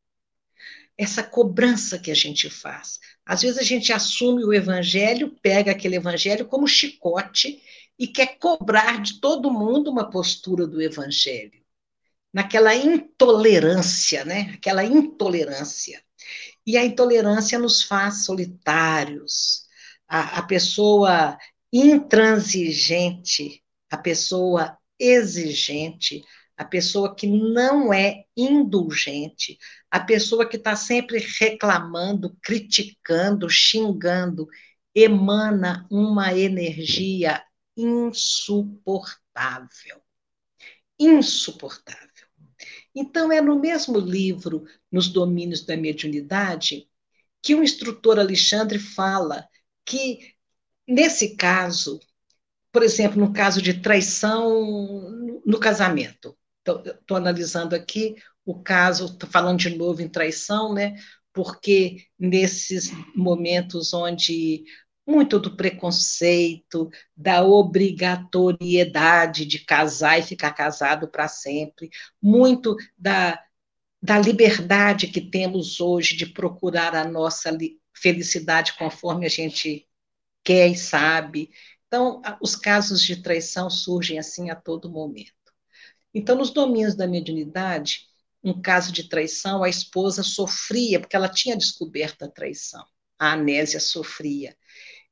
[0.97, 2.99] Essa cobrança que a gente faz.
[3.25, 7.61] Às vezes a gente assume o evangelho, pega aquele evangelho como chicote
[7.97, 11.61] e quer cobrar de todo mundo uma postura do evangelho.
[12.33, 14.51] Naquela intolerância, né?
[14.53, 16.01] Aquela intolerância.
[16.65, 19.63] E a intolerância nos faz solitários.
[20.07, 21.37] A, a pessoa
[21.73, 26.23] intransigente, a pessoa exigente,
[26.55, 29.57] a pessoa que não é indulgente,
[29.89, 34.47] a pessoa que está sempre reclamando, criticando, xingando,
[34.93, 37.43] emana uma energia
[37.75, 39.99] insuportável.
[40.99, 42.27] Insuportável.
[42.93, 46.87] Então, é no mesmo livro, Nos Domínios da Mediunidade,
[47.41, 49.47] que o instrutor Alexandre fala
[49.83, 50.35] que,
[50.87, 51.99] nesse caso,
[52.71, 59.75] por exemplo, no caso de traição no casamento, estou analisando aqui o caso, falando de
[59.75, 60.95] novo em traição, né?
[61.33, 64.63] Porque nesses momentos onde
[65.05, 71.89] muito do preconceito, da obrigatoriedade de casar e ficar casado para sempre,
[72.21, 73.41] muito da,
[74.01, 77.55] da liberdade que temos hoje de procurar a nossa
[77.95, 79.87] felicidade conforme a gente
[80.43, 81.49] quer e sabe.
[81.91, 85.33] Então, os casos de traição surgem assim a todo momento.
[86.13, 88.07] Então, nos domínios da mediunidade,
[88.41, 92.85] um caso de traição, a esposa sofria, porque ela tinha descoberto a traição.
[93.19, 94.55] A Anésia sofria.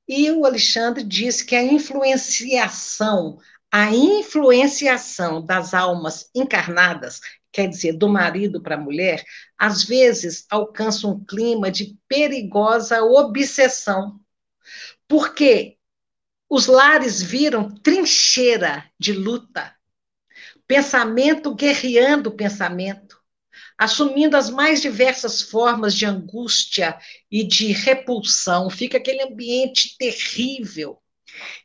[0.07, 3.39] E o Alexandre disse que a influenciação,
[3.69, 7.19] a influenciação das almas encarnadas,
[7.51, 9.21] quer dizer, do marido para a mulher,
[9.57, 14.17] às vezes alcança um clima de perigosa obsessão.
[15.09, 15.77] Porque
[16.49, 19.73] os lares viram trincheira de luta,
[20.67, 23.17] pensamento guerreando pensamento,
[23.77, 26.97] assumindo as mais diversas formas de angústia
[27.31, 30.99] e de repulsão, fica aquele ambiente terrível.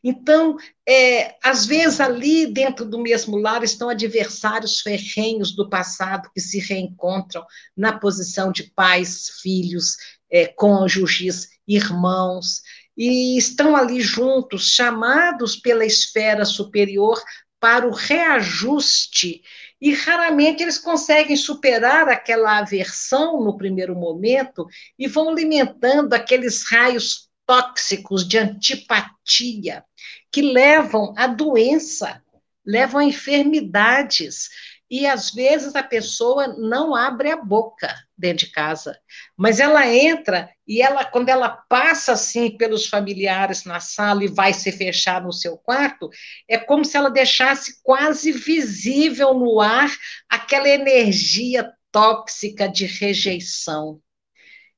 [0.02, 0.56] Então,
[0.86, 6.58] é, às vezes ali dentro do mesmo lar estão adversários ferrenhos do passado que se
[6.60, 7.44] reencontram
[7.76, 9.96] na posição de pais, filhos,
[10.30, 12.60] é, cônjuges, irmãos,
[12.96, 17.22] e estão ali juntos, chamados pela esfera superior
[17.58, 19.42] para o reajuste
[19.80, 24.66] e raramente eles conseguem superar aquela aversão no primeiro momento
[24.98, 29.84] e vão alimentando aqueles raios tóxicos de antipatia
[30.32, 32.22] que levam à doença,
[32.64, 34.48] levam a enfermidades.
[34.96, 38.96] E às vezes a pessoa não abre a boca dentro de casa,
[39.36, 44.52] mas ela entra e ela, quando ela passa assim pelos familiares na sala e vai
[44.52, 46.08] se fechar no seu quarto,
[46.48, 49.90] é como se ela deixasse quase visível no ar
[50.28, 54.00] aquela energia tóxica de rejeição.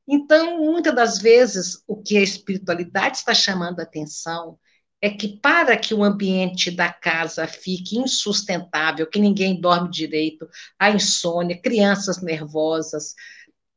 [0.09, 4.59] Então, muitas das vezes, o que a espiritualidade está chamando a atenção
[5.07, 10.91] é que para que o ambiente da casa fique insustentável, que ninguém dorme direito, a
[10.91, 13.15] insônia, crianças nervosas,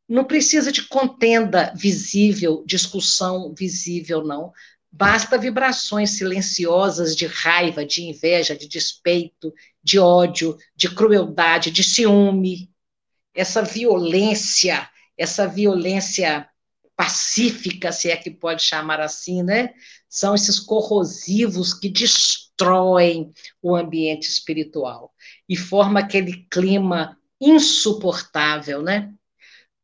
[0.08, 4.52] não precisa de contenda visível, discussão visível, não.
[4.92, 9.54] Basta vibrações silenciosas de raiva, de inveja, de despeito,
[9.84, 12.72] de ódio, de crueldade, de ciúme.
[13.36, 16.50] Essa violência, essa violência
[16.96, 19.74] pacífica, se é que pode chamar assim, né?
[20.10, 23.32] São esses corrosivos que destroem
[23.62, 25.14] o ambiente espiritual
[25.48, 29.14] e forma aquele clima insuportável, né?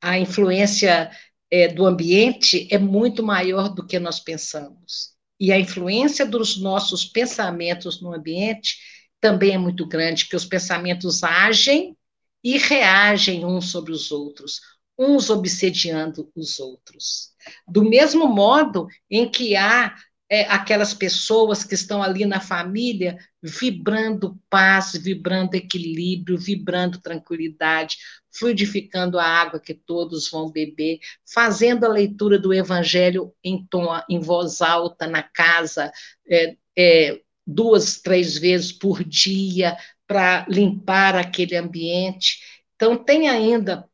[0.01, 1.09] A influência
[1.49, 5.13] é, do ambiente é muito maior do que nós pensamos.
[5.39, 8.77] E a influência dos nossos pensamentos no ambiente
[9.21, 11.95] também é muito grande, que os pensamentos agem
[12.43, 14.59] e reagem uns sobre os outros
[14.97, 17.31] uns obsediando os outros.
[17.67, 19.95] Do mesmo modo em que há
[20.29, 27.97] é, aquelas pessoas que estão ali na família vibrando paz, vibrando equilíbrio, vibrando tranquilidade,
[28.31, 30.99] fluidificando a água que todos vão beber,
[31.31, 35.91] fazendo a leitura do evangelho em, tom, em voz alta na casa,
[36.27, 42.39] é, é, duas, três vezes por dia, para limpar aquele ambiente.
[42.75, 43.87] Então, tem ainda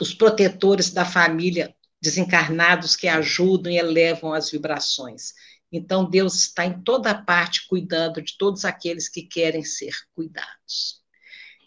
[0.00, 5.32] os protetores da família desencarnados que ajudam e elevam as vibrações.
[5.76, 11.02] Então, Deus está em toda parte cuidando de todos aqueles que querem ser cuidados.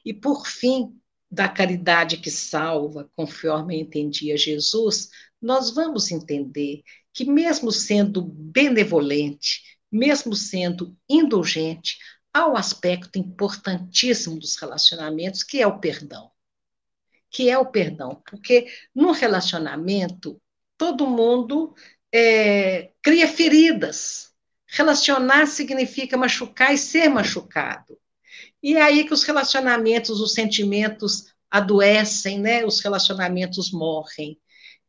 [0.05, 0.99] E, por fim,
[1.29, 5.09] da caridade que salva, conforme entendia Jesus,
[5.41, 6.83] nós vamos entender
[7.13, 11.97] que, mesmo sendo benevolente, mesmo sendo indulgente,
[12.33, 16.31] há um aspecto importantíssimo dos relacionamentos, que é o perdão
[17.29, 18.21] que é o perdão.
[18.29, 20.41] Porque no relacionamento,
[20.77, 21.73] todo mundo
[22.13, 24.31] é, cria feridas.
[24.67, 27.97] Relacionar significa machucar e ser machucado.
[28.61, 32.65] E é aí que os relacionamentos, os sentimentos adoecem, né?
[32.65, 34.37] Os relacionamentos morrem.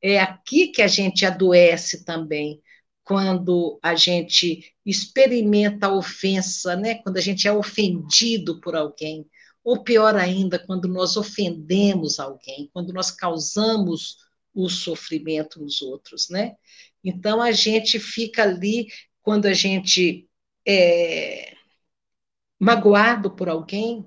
[0.02, 2.60] É aqui que a gente adoece também,
[3.04, 6.96] quando a gente experimenta a ofensa, né?
[6.96, 9.26] Quando a gente é ofendido por alguém
[9.62, 14.16] ou pior ainda, quando nós ofendemos alguém, quando nós causamos
[14.54, 16.56] o sofrimento nos outros, né?
[17.04, 18.88] Então a gente fica ali
[19.22, 20.28] quando a gente
[20.66, 21.54] é
[22.58, 24.04] magoado por alguém,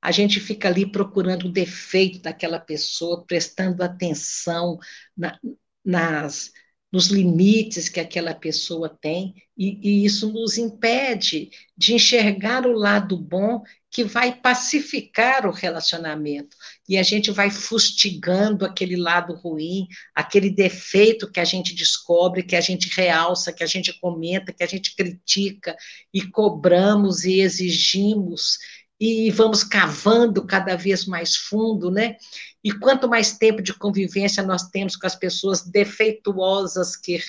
[0.00, 4.78] a gente fica ali procurando o defeito daquela pessoa, prestando atenção
[5.16, 5.38] na,
[5.82, 6.52] nas
[6.92, 13.16] nos limites que aquela pessoa tem, e, e, isso nos impede de enxergar o lado
[13.18, 13.64] bom
[13.94, 16.56] que vai pacificar o relacionamento.
[16.88, 22.56] E a gente vai fustigando aquele lado ruim, aquele defeito que a gente descobre, que
[22.56, 25.76] a gente realça, que a gente comenta, que a gente critica,
[26.12, 28.58] e cobramos e exigimos
[28.98, 32.16] e vamos cavando cada vez mais fundo, né?
[32.64, 37.22] E quanto mais tempo de convivência nós temos com as pessoas defeituosas que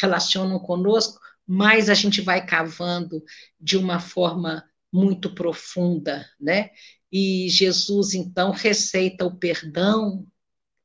[0.00, 3.20] relacionam conosco, mais a gente vai cavando
[3.60, 4.64] de uma forma
[4.94, 6.70] muito profunda, né?
[7.10, 10.24] E Jesus então receita o perdão,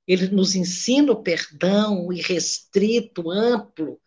[0.07, 4.01] ele nos ensina o perdão irrestrito, amplo.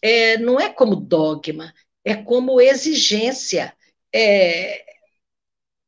[0.00, 1.74] É, não é como dogma,
[2.04, 3.74] é como exigência.
[4.14, 4.84] É,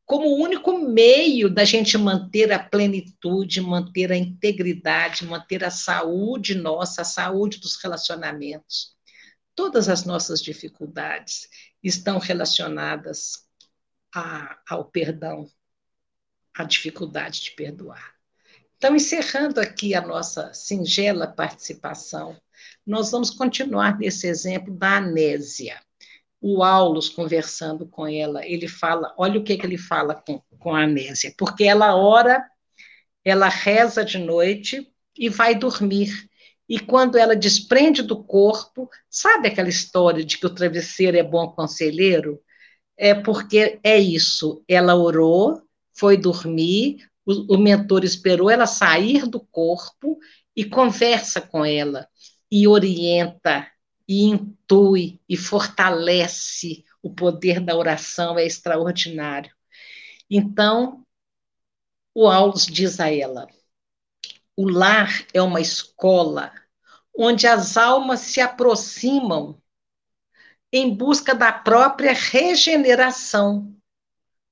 [0.04, 6.56] como o único meio da gente manter a plenitude, manter a integridade, manter a saúde
[6.56, 8.96] nossa, a saúde dos relacionamentos.
[9.54, 11.48] Todas as nossas dificuldades
[11.82, 13.46] estão relacionadas
[14.14, 15.48] a, ao perdão,
[16.54, 18.14] à dificuldade de perdoar.
[18.76, 22.36] Então, encerrando aqui a nossa singela participação,
[22.86, 25.80] nós vamos continuar nesse exemplo da anésia
[26.42, 30.74] o Aulus conversando com ela, ele fala, olha o que, que ele fala com, com
[30.74, 32.44] a Anésia, porque ela ora,
[33.24, 36.28] ela reza de noite e vai dormir.
[36.68, 41.46] E quando ela desprende do corpo, sabe aquela história de que o travesseiro é bom
[41.52, 42.42] conselheiro?
[42.96, 44.62] É porque é isso.
[44.68, 45.62] Ela orou,
[45.92, 50.18] foi dormir, o, o mentor esperou ela sair do corpo
[50.56, 52.08] e conversa com ela
[52.50, 53.66] e orienta
[54.08, 59.54] e intui e fortalece o poder da oração é extraordinário.
[60.30, 61.04] Então,
[62.14, 63.46] o Aulus diz a ela:
[64.56, 66.52] o lar é uma escola
[67.16, 69.61] onde as almas se aproximam
[70.72, 73.74] em busca da própria regeneração,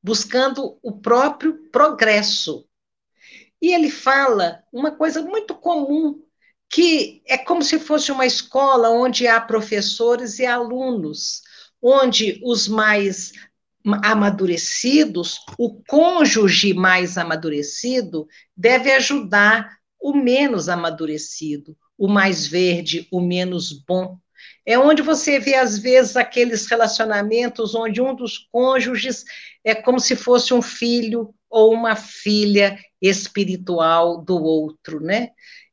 [0.02, 2.66] buscando o próprio progresso.
[3.60, 6.22] E ele fala uma coisa muito comum,
[6.68, 11.42] que é como se fosse uma escola onde há professores e alunos,
[11.82, 13.32] onde os mais
[14.02, 23.72] amadurecidos, o cônjuge mais amadurecido, deve ajudar o menos amadurecido, o mais verde, o menos
[23.72, 24.18] bom.
[24.64, 29.24] É onde você vê, às vezes, aqueles relacionamentos onde um dos cônjuges
[29.64, 35.30] é como se fosse um filho ou uma filha espiritual do outro, né?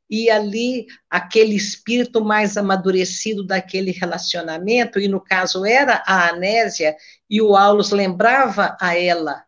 [0.09, 6.95] E ali, aquele espírito mais amadurecido daquele relacionamento, e no caso era a Anésia,
[7.29, 9.43] e o Aulus lembrava a ela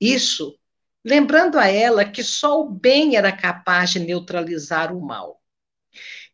[0.00, 0.56] isso,
[1.04, 5.40] lembrando a ela que só o bem era capaz de neutralizar o mal.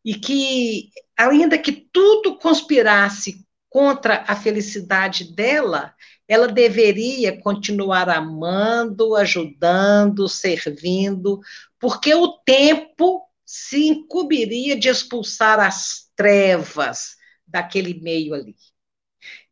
[0.05, 5.95] E que, ainda que tudo conspirasse contra a felicidade dela,
[6.29, 11.41] ela deveria continuar amando, ajudando, servindo,
[11.79, 18.57] porque o tempo se incumbiria de expulsar as trevas daquele meio ali.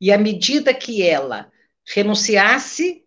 [0.00, 1.50] E à medida que ela
[1.84, 3.05] renunciasse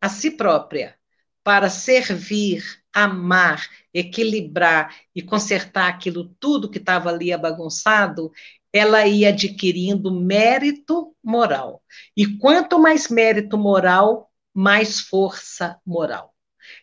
[0.00, 0.96] a si própria,
[1.42, 2.64] para servir,
[2.96, 8.32] amar, equilibrar e consertar aquilo tudo que estava ali bagunçado,
[8.72, 11.82] ela ia adquirindo mérito moral.
[12.16, 16.34] E quanto mais mérito moral, mais força moral.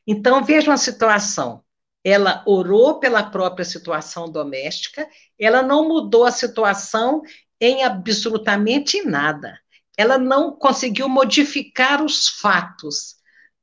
[0.06, 1.64] Então, veja uma situação.
[2.04, 5.08] Ela orou pela própria situação doméstica,
[5.40, 7.24] ela não mudou a situação
[7.60, 9.60] em absolutamente nada.
[9.98, 13.16] Ela não conseguiu modificar os fatos,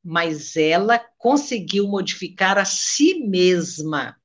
[0.02, 4.16] mas ela conseguiu modificar a si mesma.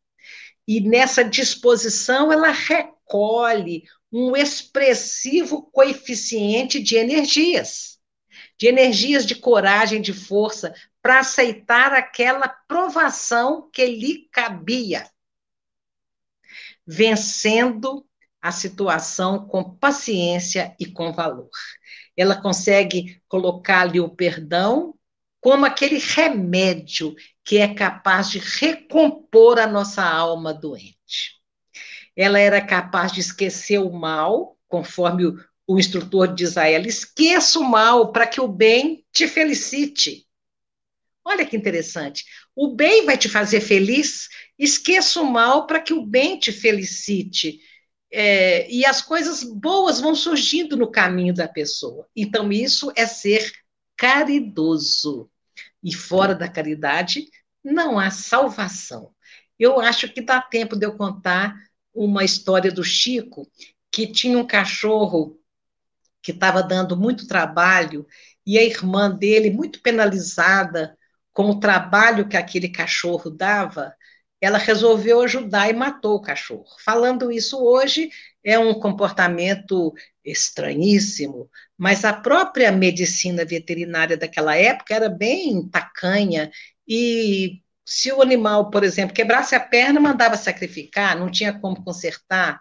[0.67, 7.99] E nessa disposição, ela recolhe um expressivo coeficiente de energias,
[8.57, 15.07] de energias de coragem, de força, para aceitar aquela provação que lhe cabia,
[16.87, 18.05] vencendo
[18.41, 21.49] a situação com paciência e com valor.
[22.15, 24.94] Ela consegue colocar ali o perdão
[25.45, 31.39] como aquele remédio que é capaz de recompor a nossa alma doente.
[32.15, 37.59] Ela era capaz de esquecer o mal, conforme o, o instrutor diz a ela: esqueça
[37.59, 40.25] o mal para que o bem te felicite.
[41.23, 42.25] Olha que interessante.
[42.55, 44.27] O bem vai te fazer feliz,
[44.57, 47.59] esqueça o mal para que o bem te felicite.
[48.11, 52.07] É, e as coisas boas vão surgindo no caminho da pessoa.
[52.15, 53.53] Então, isso é ser
[53.95, 55.29] caridoso
[55.83, 57.29] e fora da caridade,
[57.63, 59.11] não há salvação.
[59.57, 61.55] Eu acho que dá tempo de eu contar
[61.93, 63.49] uma história do Chico,
[63.91, 65.39] que tinha um cachorro
[66.21, 68.05] que estava dando muito trabalho,
[68.45, 70.97] e a irmã dele, muito penalizada
[71.31, 73.93] com o trabalho que aquele cachorro dava,
[74.39, 76.67] ela resolveu ajudar e matou o cachorro.
[76.83, 78.09] Falando isso hoje,
[78.43, 79.93] é um comportamento
[80.23, 86.51] estranhíssimo, mas a própria medicina veterinária daquela época era bem tacanha
[86.87, 92.59] e se o animal, por exemplo, quebrasse a perna, mandava sacrificar, não tinha como consertar.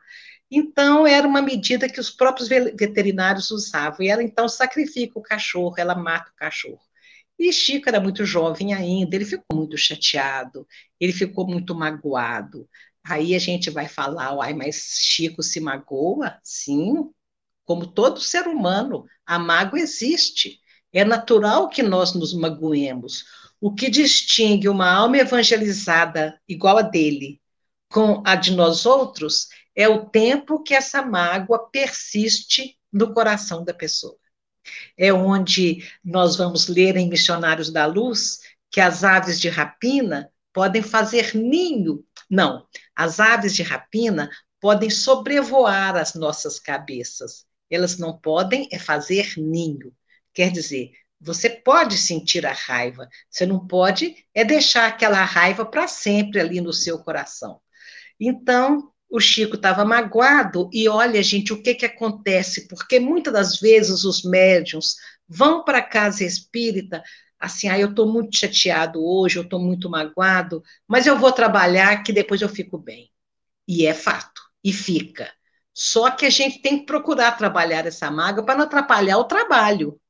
[0.51, 4.03] Então, era uma medida que os próprios veterinários usavam.
[4.03, 6.81] E ela, então, sacrifica o cachorro, ela mata o cachorro.
[7.39, 10.67] E Chico era muito jovem ainda, ele ficou muito chateado,
[11.01, 12.69] ele ficou muito magoado.
[13.05, 16.39] Aí a gente vai falar, ai, mas Chico se magoa?
[16.43, 17.11] Sim,
[17.65, 20.61] como todo ser humano, a mágoa existe.
[20.93, 23.25] É natural que nós nos magoemos.
[23.61, 27.41] O que distingue uma alma evangelizada igual a dele
[27.91, 33.73] com a de nós outros é o tempo que essa mágoa persiste no coração da
[33.73, 34.17] pessoa.
[34.97, 38.41] É onde nós vamos ler em Missionários da Luz
[38.71, 42.05] que as aves de rapina podem fazer ninho.
[42.29, 44.29] Não, as aves de rapina
[44.61, 47.47] podem sobrevoar as nossas cabeças.
[47.71, 49.93] Elas não podem é fazer ninho.
[50.33, 55.89] Quer dizer, você pode sentir a raiva, você não pode é deixar aquela raiva para
[55.89, 57.61] sempre ali no seu coração.
[58.21, 62.67] Então, o Chico estava magoado, e olha, gente, o que, que acontece?
[62.69, 64.97] Porque muitas das vezes os médiums
[65.29, 67.03] vão para a casa espírita
[67.39, 72.03] assim, ah, eu estou muito chateado hoje, eu estou muito magoado, mas eu vou trabalhar
[72.03, 73.11] que depois eu fico bem.
[73.69, 75.31] E é fato, e fica.
[75.75, 80.01] Só que a gente tem que procurar trabalhar essa mágoa para não atrapalhar o trabalho.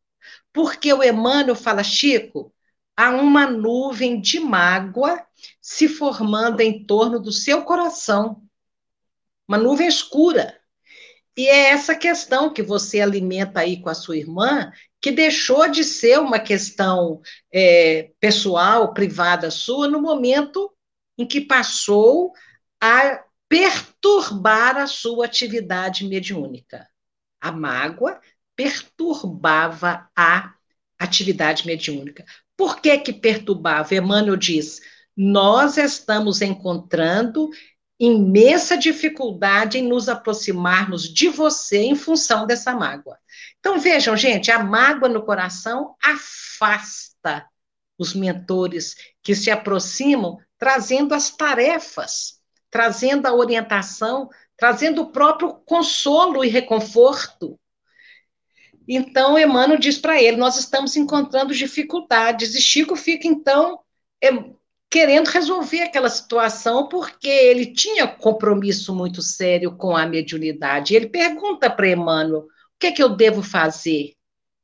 [0.53, 2.53] Porque o Emmanuel fala, Chico,
[2.95, 5.25] há uma nuvem de mágoa
[5.61, 8.43] se formando em torno do seu coração.
[9.49, 10.61] Uma nuvem escura.
[11.37, 15.83] E é essa questão que você alimenta aí com a sua irmã, que deixou de
[15.83, 17.21] ser uma questão
[17.53, 20.73] é, pessoal, privada sua, no momento
[21.19, 22.33] em que passou
[22.81, 26.89] a perturbar a sua atividade mediúnica.
[27.41, 28.21] A mágoa
[28.57, 30.55] perturbava a
[30.99, 32.25] atividade mediúnica.
[32.57, 33.95] Por que que perturbava?
[33.95, 34.81] Emmanuel diz:
[35.17, 37.51] nós estamos encontrando
[37.99, 43.19] imensa dificuldade em nos aproximarmos de você em função dessa mágoa.
[43.61, 47.49] Então, vejam, gente, a mágoa no coração afasta
[47.97, 52.41] os mentores que se aproximam, trazendo as tarefas,
[52.75, 57.57] trazendo a orientação, trazendo o próprio consolo e reconforto.
[58.89, 62.53] Então, Emmanuel diz para ele: Nós estamos encontrando dificuldades.
[62.57, 63.79] E Chico fica, então,
[64.91, 70.97] querendo resolver aquela situação, porque ele tinha compromisso muito sério com a mediunidade.
[70.97, 72.49] Ele pergunta para Emmanuel: o
[72.81, 74.15] que, é que eu devo fazer?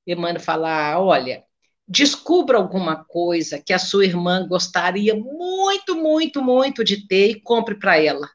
[0.05, 1.45] Emmanuel fala: ah, olha,
[1.91, 7.75] descubra alguma coisa que a sua irmã gostaria muito, muito, muito de ter e compre
[7.75, 8.31] para ela.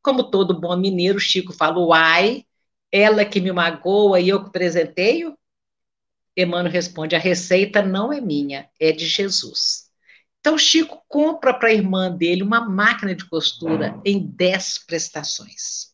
[0.00, 2.44] Como todo bom mineiro, Chico fala: uai,
[2.92, 5.36] ela que me magoa e eu que presenteio?
[6.36, 9.90] Emmanuel responde: a receita não é minha, é de Jesus.
[10.38, 15.91] Então, Chico compra para a irmã dele uma máquina de costura em 10 prestações.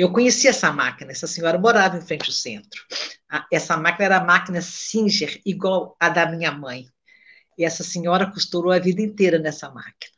[0.00, 2.86] Eu conheci essa máquina, essa senhora morava em frente ao centro.
[3.52, 6.86] Essa máquina era a máquina Singer, igual a da minha mãe.
[7.58, 10.16] E essa senhora costurou a vida inteira nessa máquina.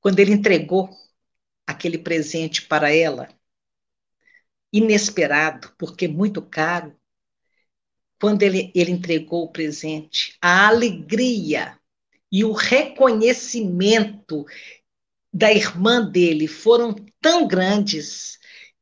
[0.00, 0.88] Quando ele entregou
[1.66, 3.28] aquele presente para ela,
[4.72, 6.96] inesperado, porque muito caro,
[8.18, 11.78] quando ele, ele entregou o presente, a alegria
[12.32, 14.46] e o reconhecimento
[15.30, 18.39] da irmã dele foram tão grandes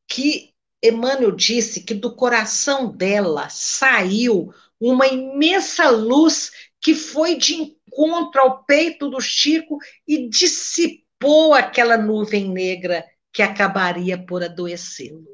[0.08, 6.50] que Emmanuel disse que do coração dela saiu uma imensa luz
[6.80, 14.16] que foi de encontro ao peito do Chico e dissipou aquela nuvem negra que acabaria
[14.16, 15.26] por adoecê-lo.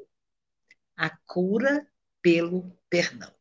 [0.97, 1.87] A cura
[2.21, 3.31] pelo perdão.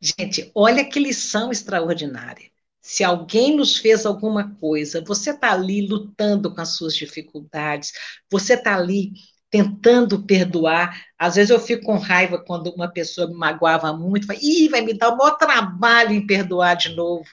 [0.00, 2.50] Gente, olha que lição extraordinária.
[2.80, 7.92] Se alguém nos fez alguma coisa, você está ali lutando com as suas dificuldades,
[8.30, 9.12] você está ali
[9.50, 11.06] tentando perdoar.
[11.18, 14.94] Às vezes eu fico com raiva quando uma pessoa me magoava muito, Ih, vai me
[14.94, 17.24] dar o maior trabalho em perdoar de novo.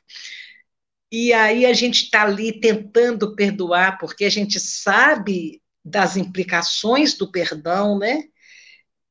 [1.12, 7.32] E aí a gente está ali tentando perdoar, porque a gente sabe das implicações do
[7.32, 8.24] perdão, né?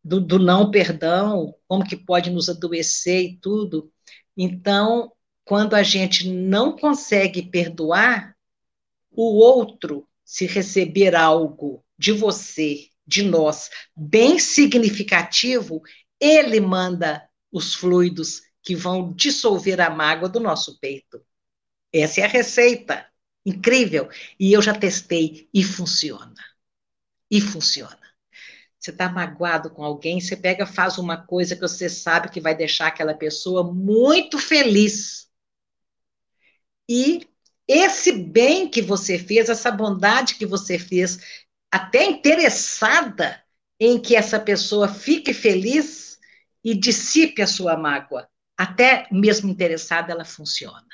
[0.03, 3.93] Do, do não perdão, como que pode nos adoecer e tudo.
[4.37, 5.13] Então,
[5.45, 8.35] quando a gente não consegue perdoar,
[9.13, 15.83] o outro, se receber algo de você, de nós, bem significativo,
[16.21, 21.21] ele manda os fluidos que vão dissolver a mágoa do nosso peito.
[21.93, 23.07] Essa é a receita.
[23.45, 24.09] Incrível.
[24.39, 26.35] E eu já testei e funciona.
[27.31, 27.99] E funciona.
[28.79, 32.55] Você está magoado com alguém, você pega, faz uma coisa que você sabe que vai
[32.55, 35.31] deixar aquela pessoa muito feliz.
[36.89, 37.29] E
[37.67, 41.19] esse bem que você fez, essa bondade que você fez,
[41.73, 43.43] até interessada
[43.81, 46.19] em que essa pessoa fique feliz
[46.63, 50.87] e dissipe a sua mágoa, até mesmo interessada, ela funciona.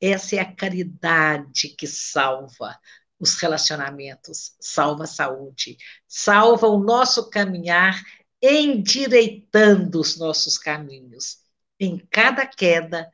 [0.00, 2.80] Essa é a caridade que salva
[3.20, 8.02] os relacionamentos, salva a saúde, salva o nosso caminhar,
[8.40, 11.38] endireitando os nossos caminhos.
[11.78, 13.12] Em cada queda,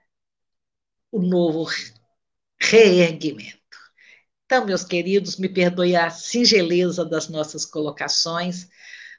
[1.11, 1.67] o novo
[2.61, 3.64] reerguimento.
[4.47, 8.69] Então, meus queridos, me perdoe a singeleza das nossas colocações,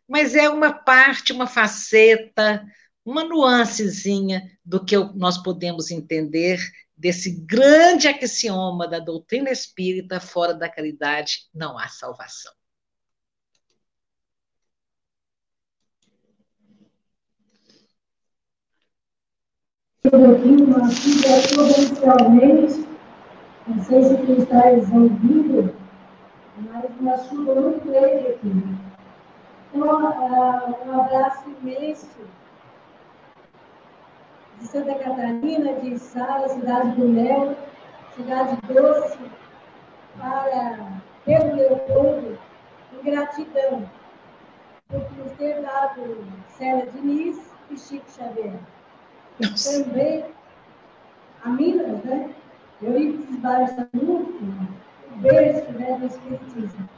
[0.08, 2.64] mas é uma parte, uma faceta,
[3.04, 6.60] uma nuancezinha do que nós podemos entender
[6.96, 12.54] desse grande axioma da doutrina espírita: fora da caridade não há salvação.
[20.12, 22.95] pouquinho, nós fizemos
[23.68, 25.74] não sei se tu estás ouvindo,
[26.58, 28.64] mas uma chuva muito grande aqui.
[29.74, 32.08] Então, uh, um abraço imenso
[34.60, 37.56] de Santa Catarina, de Sara, cidade do Mel,
[38.16, 39.18] cidade doce,
[40.18, 42.38] para Pedro Leopoldo,
[42.94, 43.90] em gratidão
[44.88, 48.54] por nos ter dado Célia Diniz e Chico Xavier.
[49.42, 49.84] Nossa.
[49.84, 50.26] Também
[51.44, 52.30] a Minas, né?
[52.82, 54.44] Eurípides Barçanufo,
[55.12, 56.90] o berço né, do Espiritismo.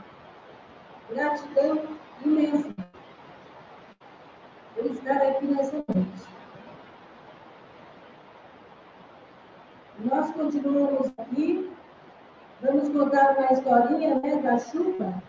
[1.09, 1.87] Gratidão
[2.25, 2.73] imensa
[4.73, 6.27] por estar aqui nessa noite.
[9.99, 11.71] Nós continuamos aqui,
[12.61, 15.21] vamos contar uma historinha né, da chuva.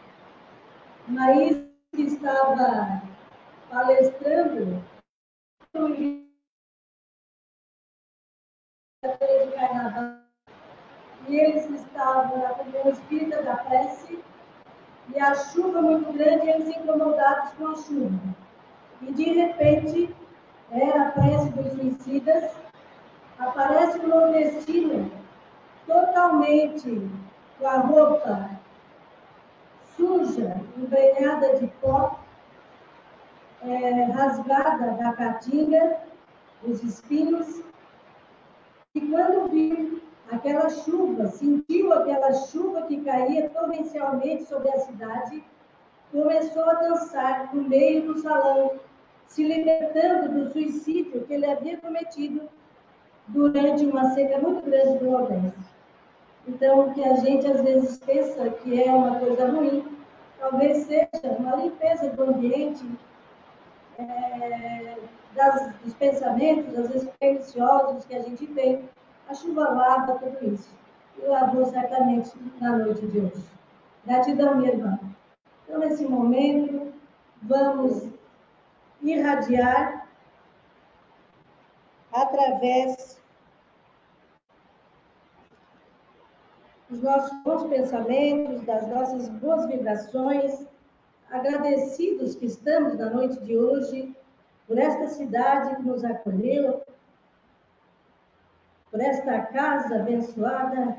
[1.07, 1.63] Maís
[1.95, 3.03] que estava
[3.71, 4.83] palestrando
[5.75, 6.27] de
[9.55, 10.18] carnaval
[11.37, 14.19] eles estavam na comunhão espírita da prece
[15.15, 18.19] e a chuva muito grande, eles incomodados com a chuva.
[19.03, 20.15] E de repente,
[20.71, 22.53] era a prece dos suicidas,
[23.39, 25.11] aparece um nordestino
[25.87, 27.11] totalmente
[27.59, 28.51] com a roupa
[29.97, 32.21] suja, embrenhada de pó,
[33.63, 35.99] é, rasgada da caatinga,
[36.63, 37.63] dos espinhos,
[38.95, 45.43] e quando viu aquela chuva, sentiu aquela chuva que caía torrencialmente sobre a cidade,
[46.13, 48.73] começou a dançar no meio do salão,
[49.27, 52.49] se libertando do suicídio que ele havia cometido
[53.29, 55.79] durante uma seca muito grande do Nordeste.
[56.47, 59.85] Então, o que a gente às vezes pensa que é uma coisa ruim,
[60.39, 62.85] talvez seja uma limpeza do ambiente,
[63.99, 64.97] é,
[65.35, 68.89] das, dos pensamentos, às vezes perniciosos que a gente tem.
[69.29, 70.71] A chuva lava tudo isso.
[71.19, 73.45] E lavou certamente na noite de hoje.
[74.05, 74.99] Gratidão, minha irmã.
[75.65, 76.93] Então, nesse momento,
[77.43, 78.09] vamos
[79.03, 80.09] irradiar
[82.13, 83.21] através
[86.89, 90.67] dos nossos bons pensamentos, das nossas boas vibrações,
[91.31, 94.17] agradecidos que estamos na noite de hoje
[94.67, 96.83] por esta cidade que nos acolheu,
[98.91, 100.99] por esta casa abençoada.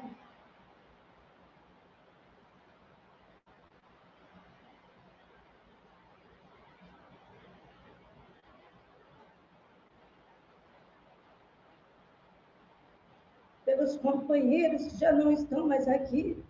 [13.65, 16.43] Pelos companheiros que já não estão mais aqui,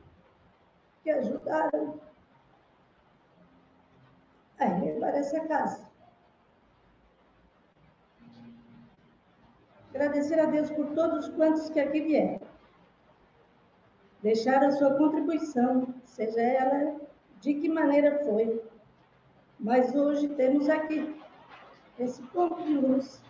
[1.03, 1.99] que ajudaram
[4.57, 5.88] a elevar essa casa.
[9.89, 12.39] Agradecer a Deus por todos quantos que aqui vieram.
[14.21, 16.99] Deixar a sua contribuição, seja ela
[17.39, 18.61] de que maneira foi.
[19.59, 21.19] Mas hoje temos aqui
[21.97, 23.21] esse ponto de luz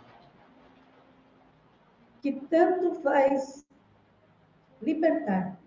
[2.22, 3.66] que tanto faz
[4.82, 5.57] libertar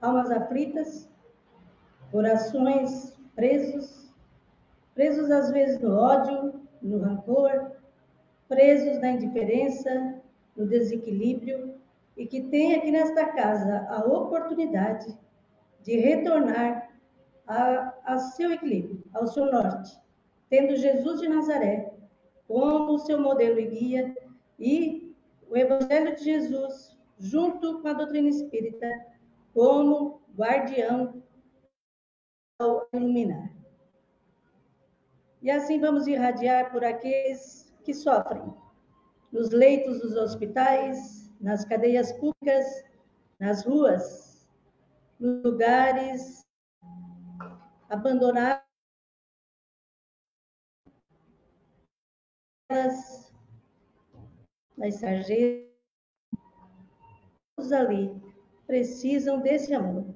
[0.00, 1.08] almas aflitas,
[2.10, 4.12] corações presos,
[4.94, 7.72] presos às vezes no ódio, no rancor,
[8.48, 10.17] presos na indiferença,
[10.58, 11.76] no desequilíbrio
[12.16, 15.16] e que tem aqui nesta casa a oportunidade
[15.82, 16.90] de retornar
[17.46, 19.96] a, seu equilíbrio, ao seu norte,
[20.50, 21.94] tendo Jesus de Nazaré
[22.46, 24.14] como seu modelo e guia
[24.58, 25.14] e
[25.48, 28.86] o Evangelho de Jesus, junto com a doutrina espírita,
[29.54, 31.22] como guardião
[32.58, 33.50] ao iluminar.
[35.40, 38.52] E assim vamos irradiar por aqueles que sofrem,
[39.32, 42.84] nos leitos dos hospitais, nas cadeias públicas,
[43.38, 44.48] nas ruas,
[45.20, 46.46] nos lugares
[47.88, 48.62] abandonados,
[54.76, 55.68] nas sarjetas,
[57.56, 58.28] todos ali
[58.66, 60.14] precisam desse amor,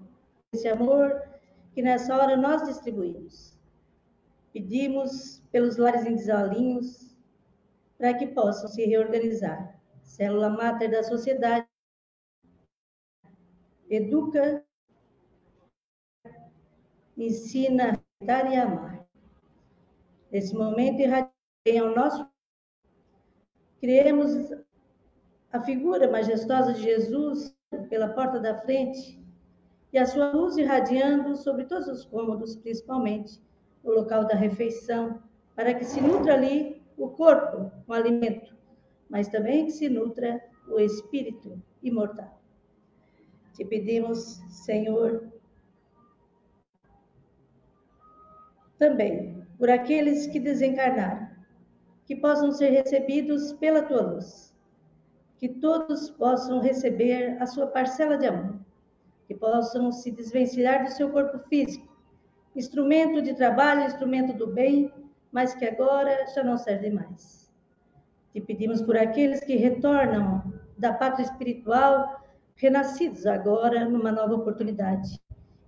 [0.53, 1.21] esse amor
[1.73, 3.59] que nessa hora nós distribuímos.
[4.53, 7.12] Pedimos pelos lares em desalinhos,
[8.03, 9.81] para que possam se reorganizar.
[10.03, 11.65] Célula máter da sociedade
[13.89, 14.67] educa,
[17.17, 19.07] ensina a dar e amar.
[20.33, 22.29] Nesse momento, irradiei ao nosso.
[23.79, 24.51] Criemos
[25.53, 27.57] a figura majestosa de Jesus
[27.89, 29.25] pela porta da frente
[29.93, 33.41] e a sua luz irradiando sobre todos os cômodos, principalmente
[33.85, 35.23] no local da refeição,
[35.55, 38.57] para que se nutra ali o corpo com alimento,
[39.11, 42.41] mas também que se nutra o espírito imortal.
[43.55, 45.29] Te pedimos, Senhor,
[48.79, 51.29] também por aqueles que desencarnaram,
[52.05, 54.55] que possam ser recebidos pela tua luz,
[55.39, 58.61] que todos possam receber a sua parcela de amor,
[59.27, 61.97] que possam se desvencilhar do seu corpo físico,
[62.55, 64.93] instrumento de trabalho, instrumento do bem,
[65.33, 67.51] mas que agora já não serve mais.
[68.33, 72.23] Te pedimos por aqueles que retornam da pátria espiritual,
[72.55, 75.19] renascidos agora numa nova oportunidade.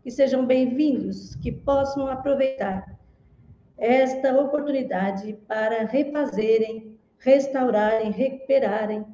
[0.03, 2.99] Que sejam bem-vindos, que possam aproveitar
[3.79, 9.07] esta oportunidade para refazerem, restaurarem, recuperarem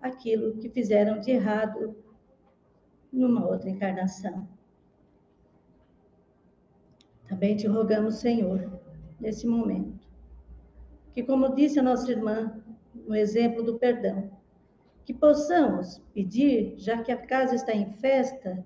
[0.00, 1.94] aquilo que fizeram de errado
[3.12, 4.48] numa outra encarnação.
[7.28, 8.77] Também te rogamos, Senhor,
[9.20, 10.06] nesse momento,
[11.12, 12.62] que, como disse a nossa irmã,
[12.94, 14.30] no exemplo do perdão,
[15.04, 18.64] que possamos pedir, já que a casa está em festa,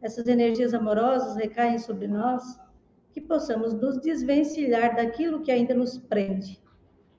[0.00, 2.58] essas energias amorosas recaem sobre nós,
[3.12, 6.62] que possamos nos desvencilhar daquilo que ainda nos prende,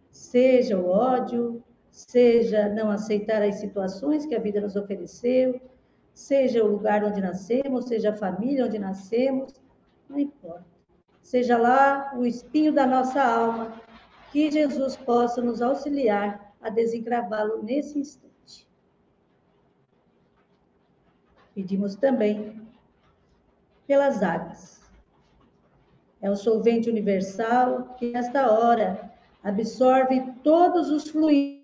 [0.10, 5.60] seja o ódio, seja não aceitar as situações que a vida nos ofereceu,
[6.14, 9.54] seja o lugar onde nascemos, seja a família onde nascemos,
[10.10, 10.71] não importa.
[11.32, 13.82] Seja lá o espinho da nossa alma,
[14.34, 18.68] que Jesus possa nos auxiliar a desencravá-lo nesse instante.
[21.56, 22.62] Pedimos também
[23.88, 24.82] pelas águas.
[26.20, 29.10] É o solvente universal que, nesta hora,
[29.42, 31.62] absorve todos os fluidos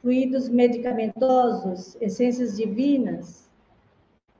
[0.00, 3.45] fluidos medicamentosos, essências divinas,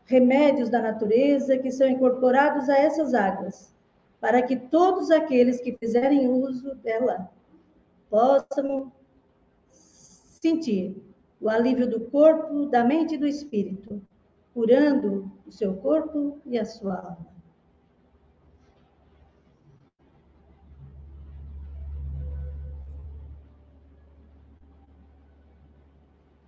[0.06, 3.74] remédios da natureza que são incorporados a essas águas,
[4.20, 7.30] para que todos aqueles que fizerem uso dela
[8.08, 8.90] possam
[9.68, 10.96] sentir
[11.40, 14.00] o alívio do corpo, da mente e do espírito,
[14.54, 17.36] curando o seu corpo e a sua alma.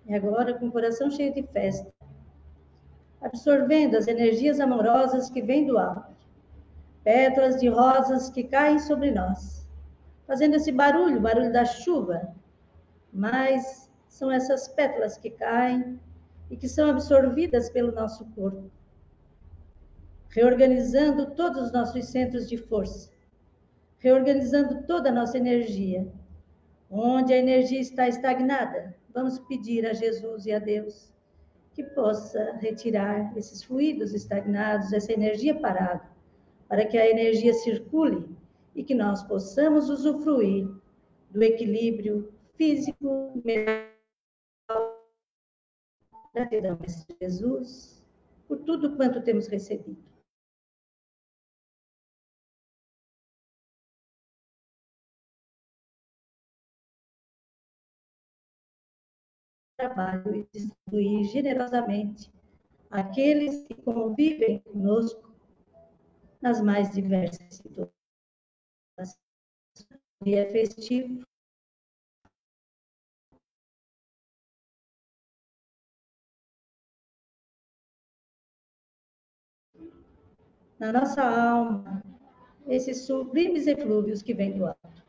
[0.07, 1.98] E agora, com o coração cheio de festa,
[3.21, 6.15] absorvendo as energias amorosas que vêm do alto,
[7.03, 9.67] pétalas de rosas que caem sobre nós,
[10.25, 12.33] fazendo esse barulho, barulho da chuva,
[13.11, 15.99] mas são essas pétalas que caem
[16.49, 18.69] e que são absorvidas pelo nosso corpo,
[20.29, 23.11] reorganizando todos os nossos centros de força,
[23.97, 26.07] reorganizando toda a nossa energia.
[26.91, 31.11] Onde a energia está estagnada, Vamos pedir a Jesus e a Deus
[31.79, 36.11] que possa retirar esses fluidos estagnados, essa energia parada,
[36.67, 38.35] para que a energia circule
[38.75, 40.67] e que nós possamos usufruir
[41.29, 43.87] do equilíbrio físico, mental.
[46.35, 48.05] Gratidão, Mestre Jesus,
[48.45, 50.03] por tudo quanto temos recebido.
[59.99, 62.31] Trabalho e distribuir generosamente
[62.89, 65.29] aqueles que convivem conosco
[66.41, 67.91] nas mais diversas situações.
[70.23, 71.25] Dia festivo.
[80.79, 82.01] Na nossa alma,
[82.67, 84.99] esses sublimes eflúvios que vêm do alto.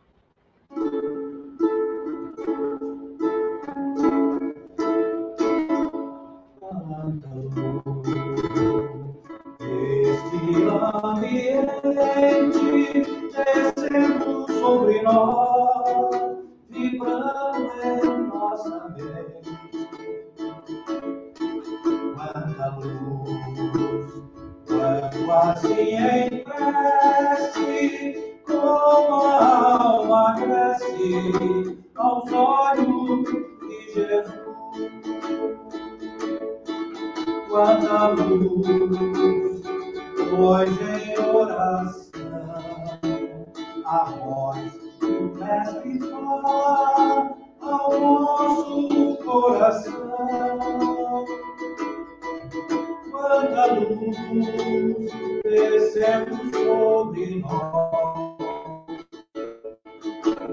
[31.97, 33.25] Aos olhos
[33.69, 34.50] de Jesus.
[37.51, 38.67] Quanta luz
[40.39, 42.13] hoje em oração,
[43.85, 50.15] a voz do Mestre fala ao nosso coração.
[53.11, 54.17] Quanta luz
[55.43, 58.61] descendo sobre nós,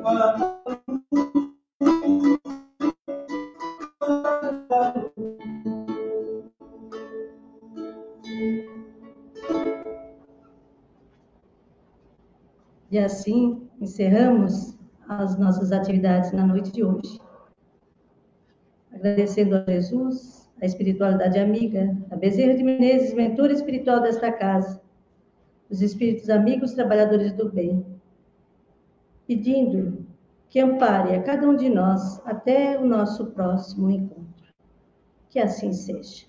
[0.01, 0.57] quanta
[12.89, 14.77] E assim encerramos
[15.07, 17.19] as nossas atividades na noite de hoje.
[18.93, 24.81] Agradecendo a Jesus, a espiritualidade amiga, a Bezerra de Menezes, mentora espiritual desta casa,
[25.69, 27.85] os espíritos amigos trabalhadores do bem,
[29.27, 30.05] pedindo
[30.49, 34.53] que ampare a cada um de nós até o nosso próximo encontro.
[35.29, 36.26] Que assim seja.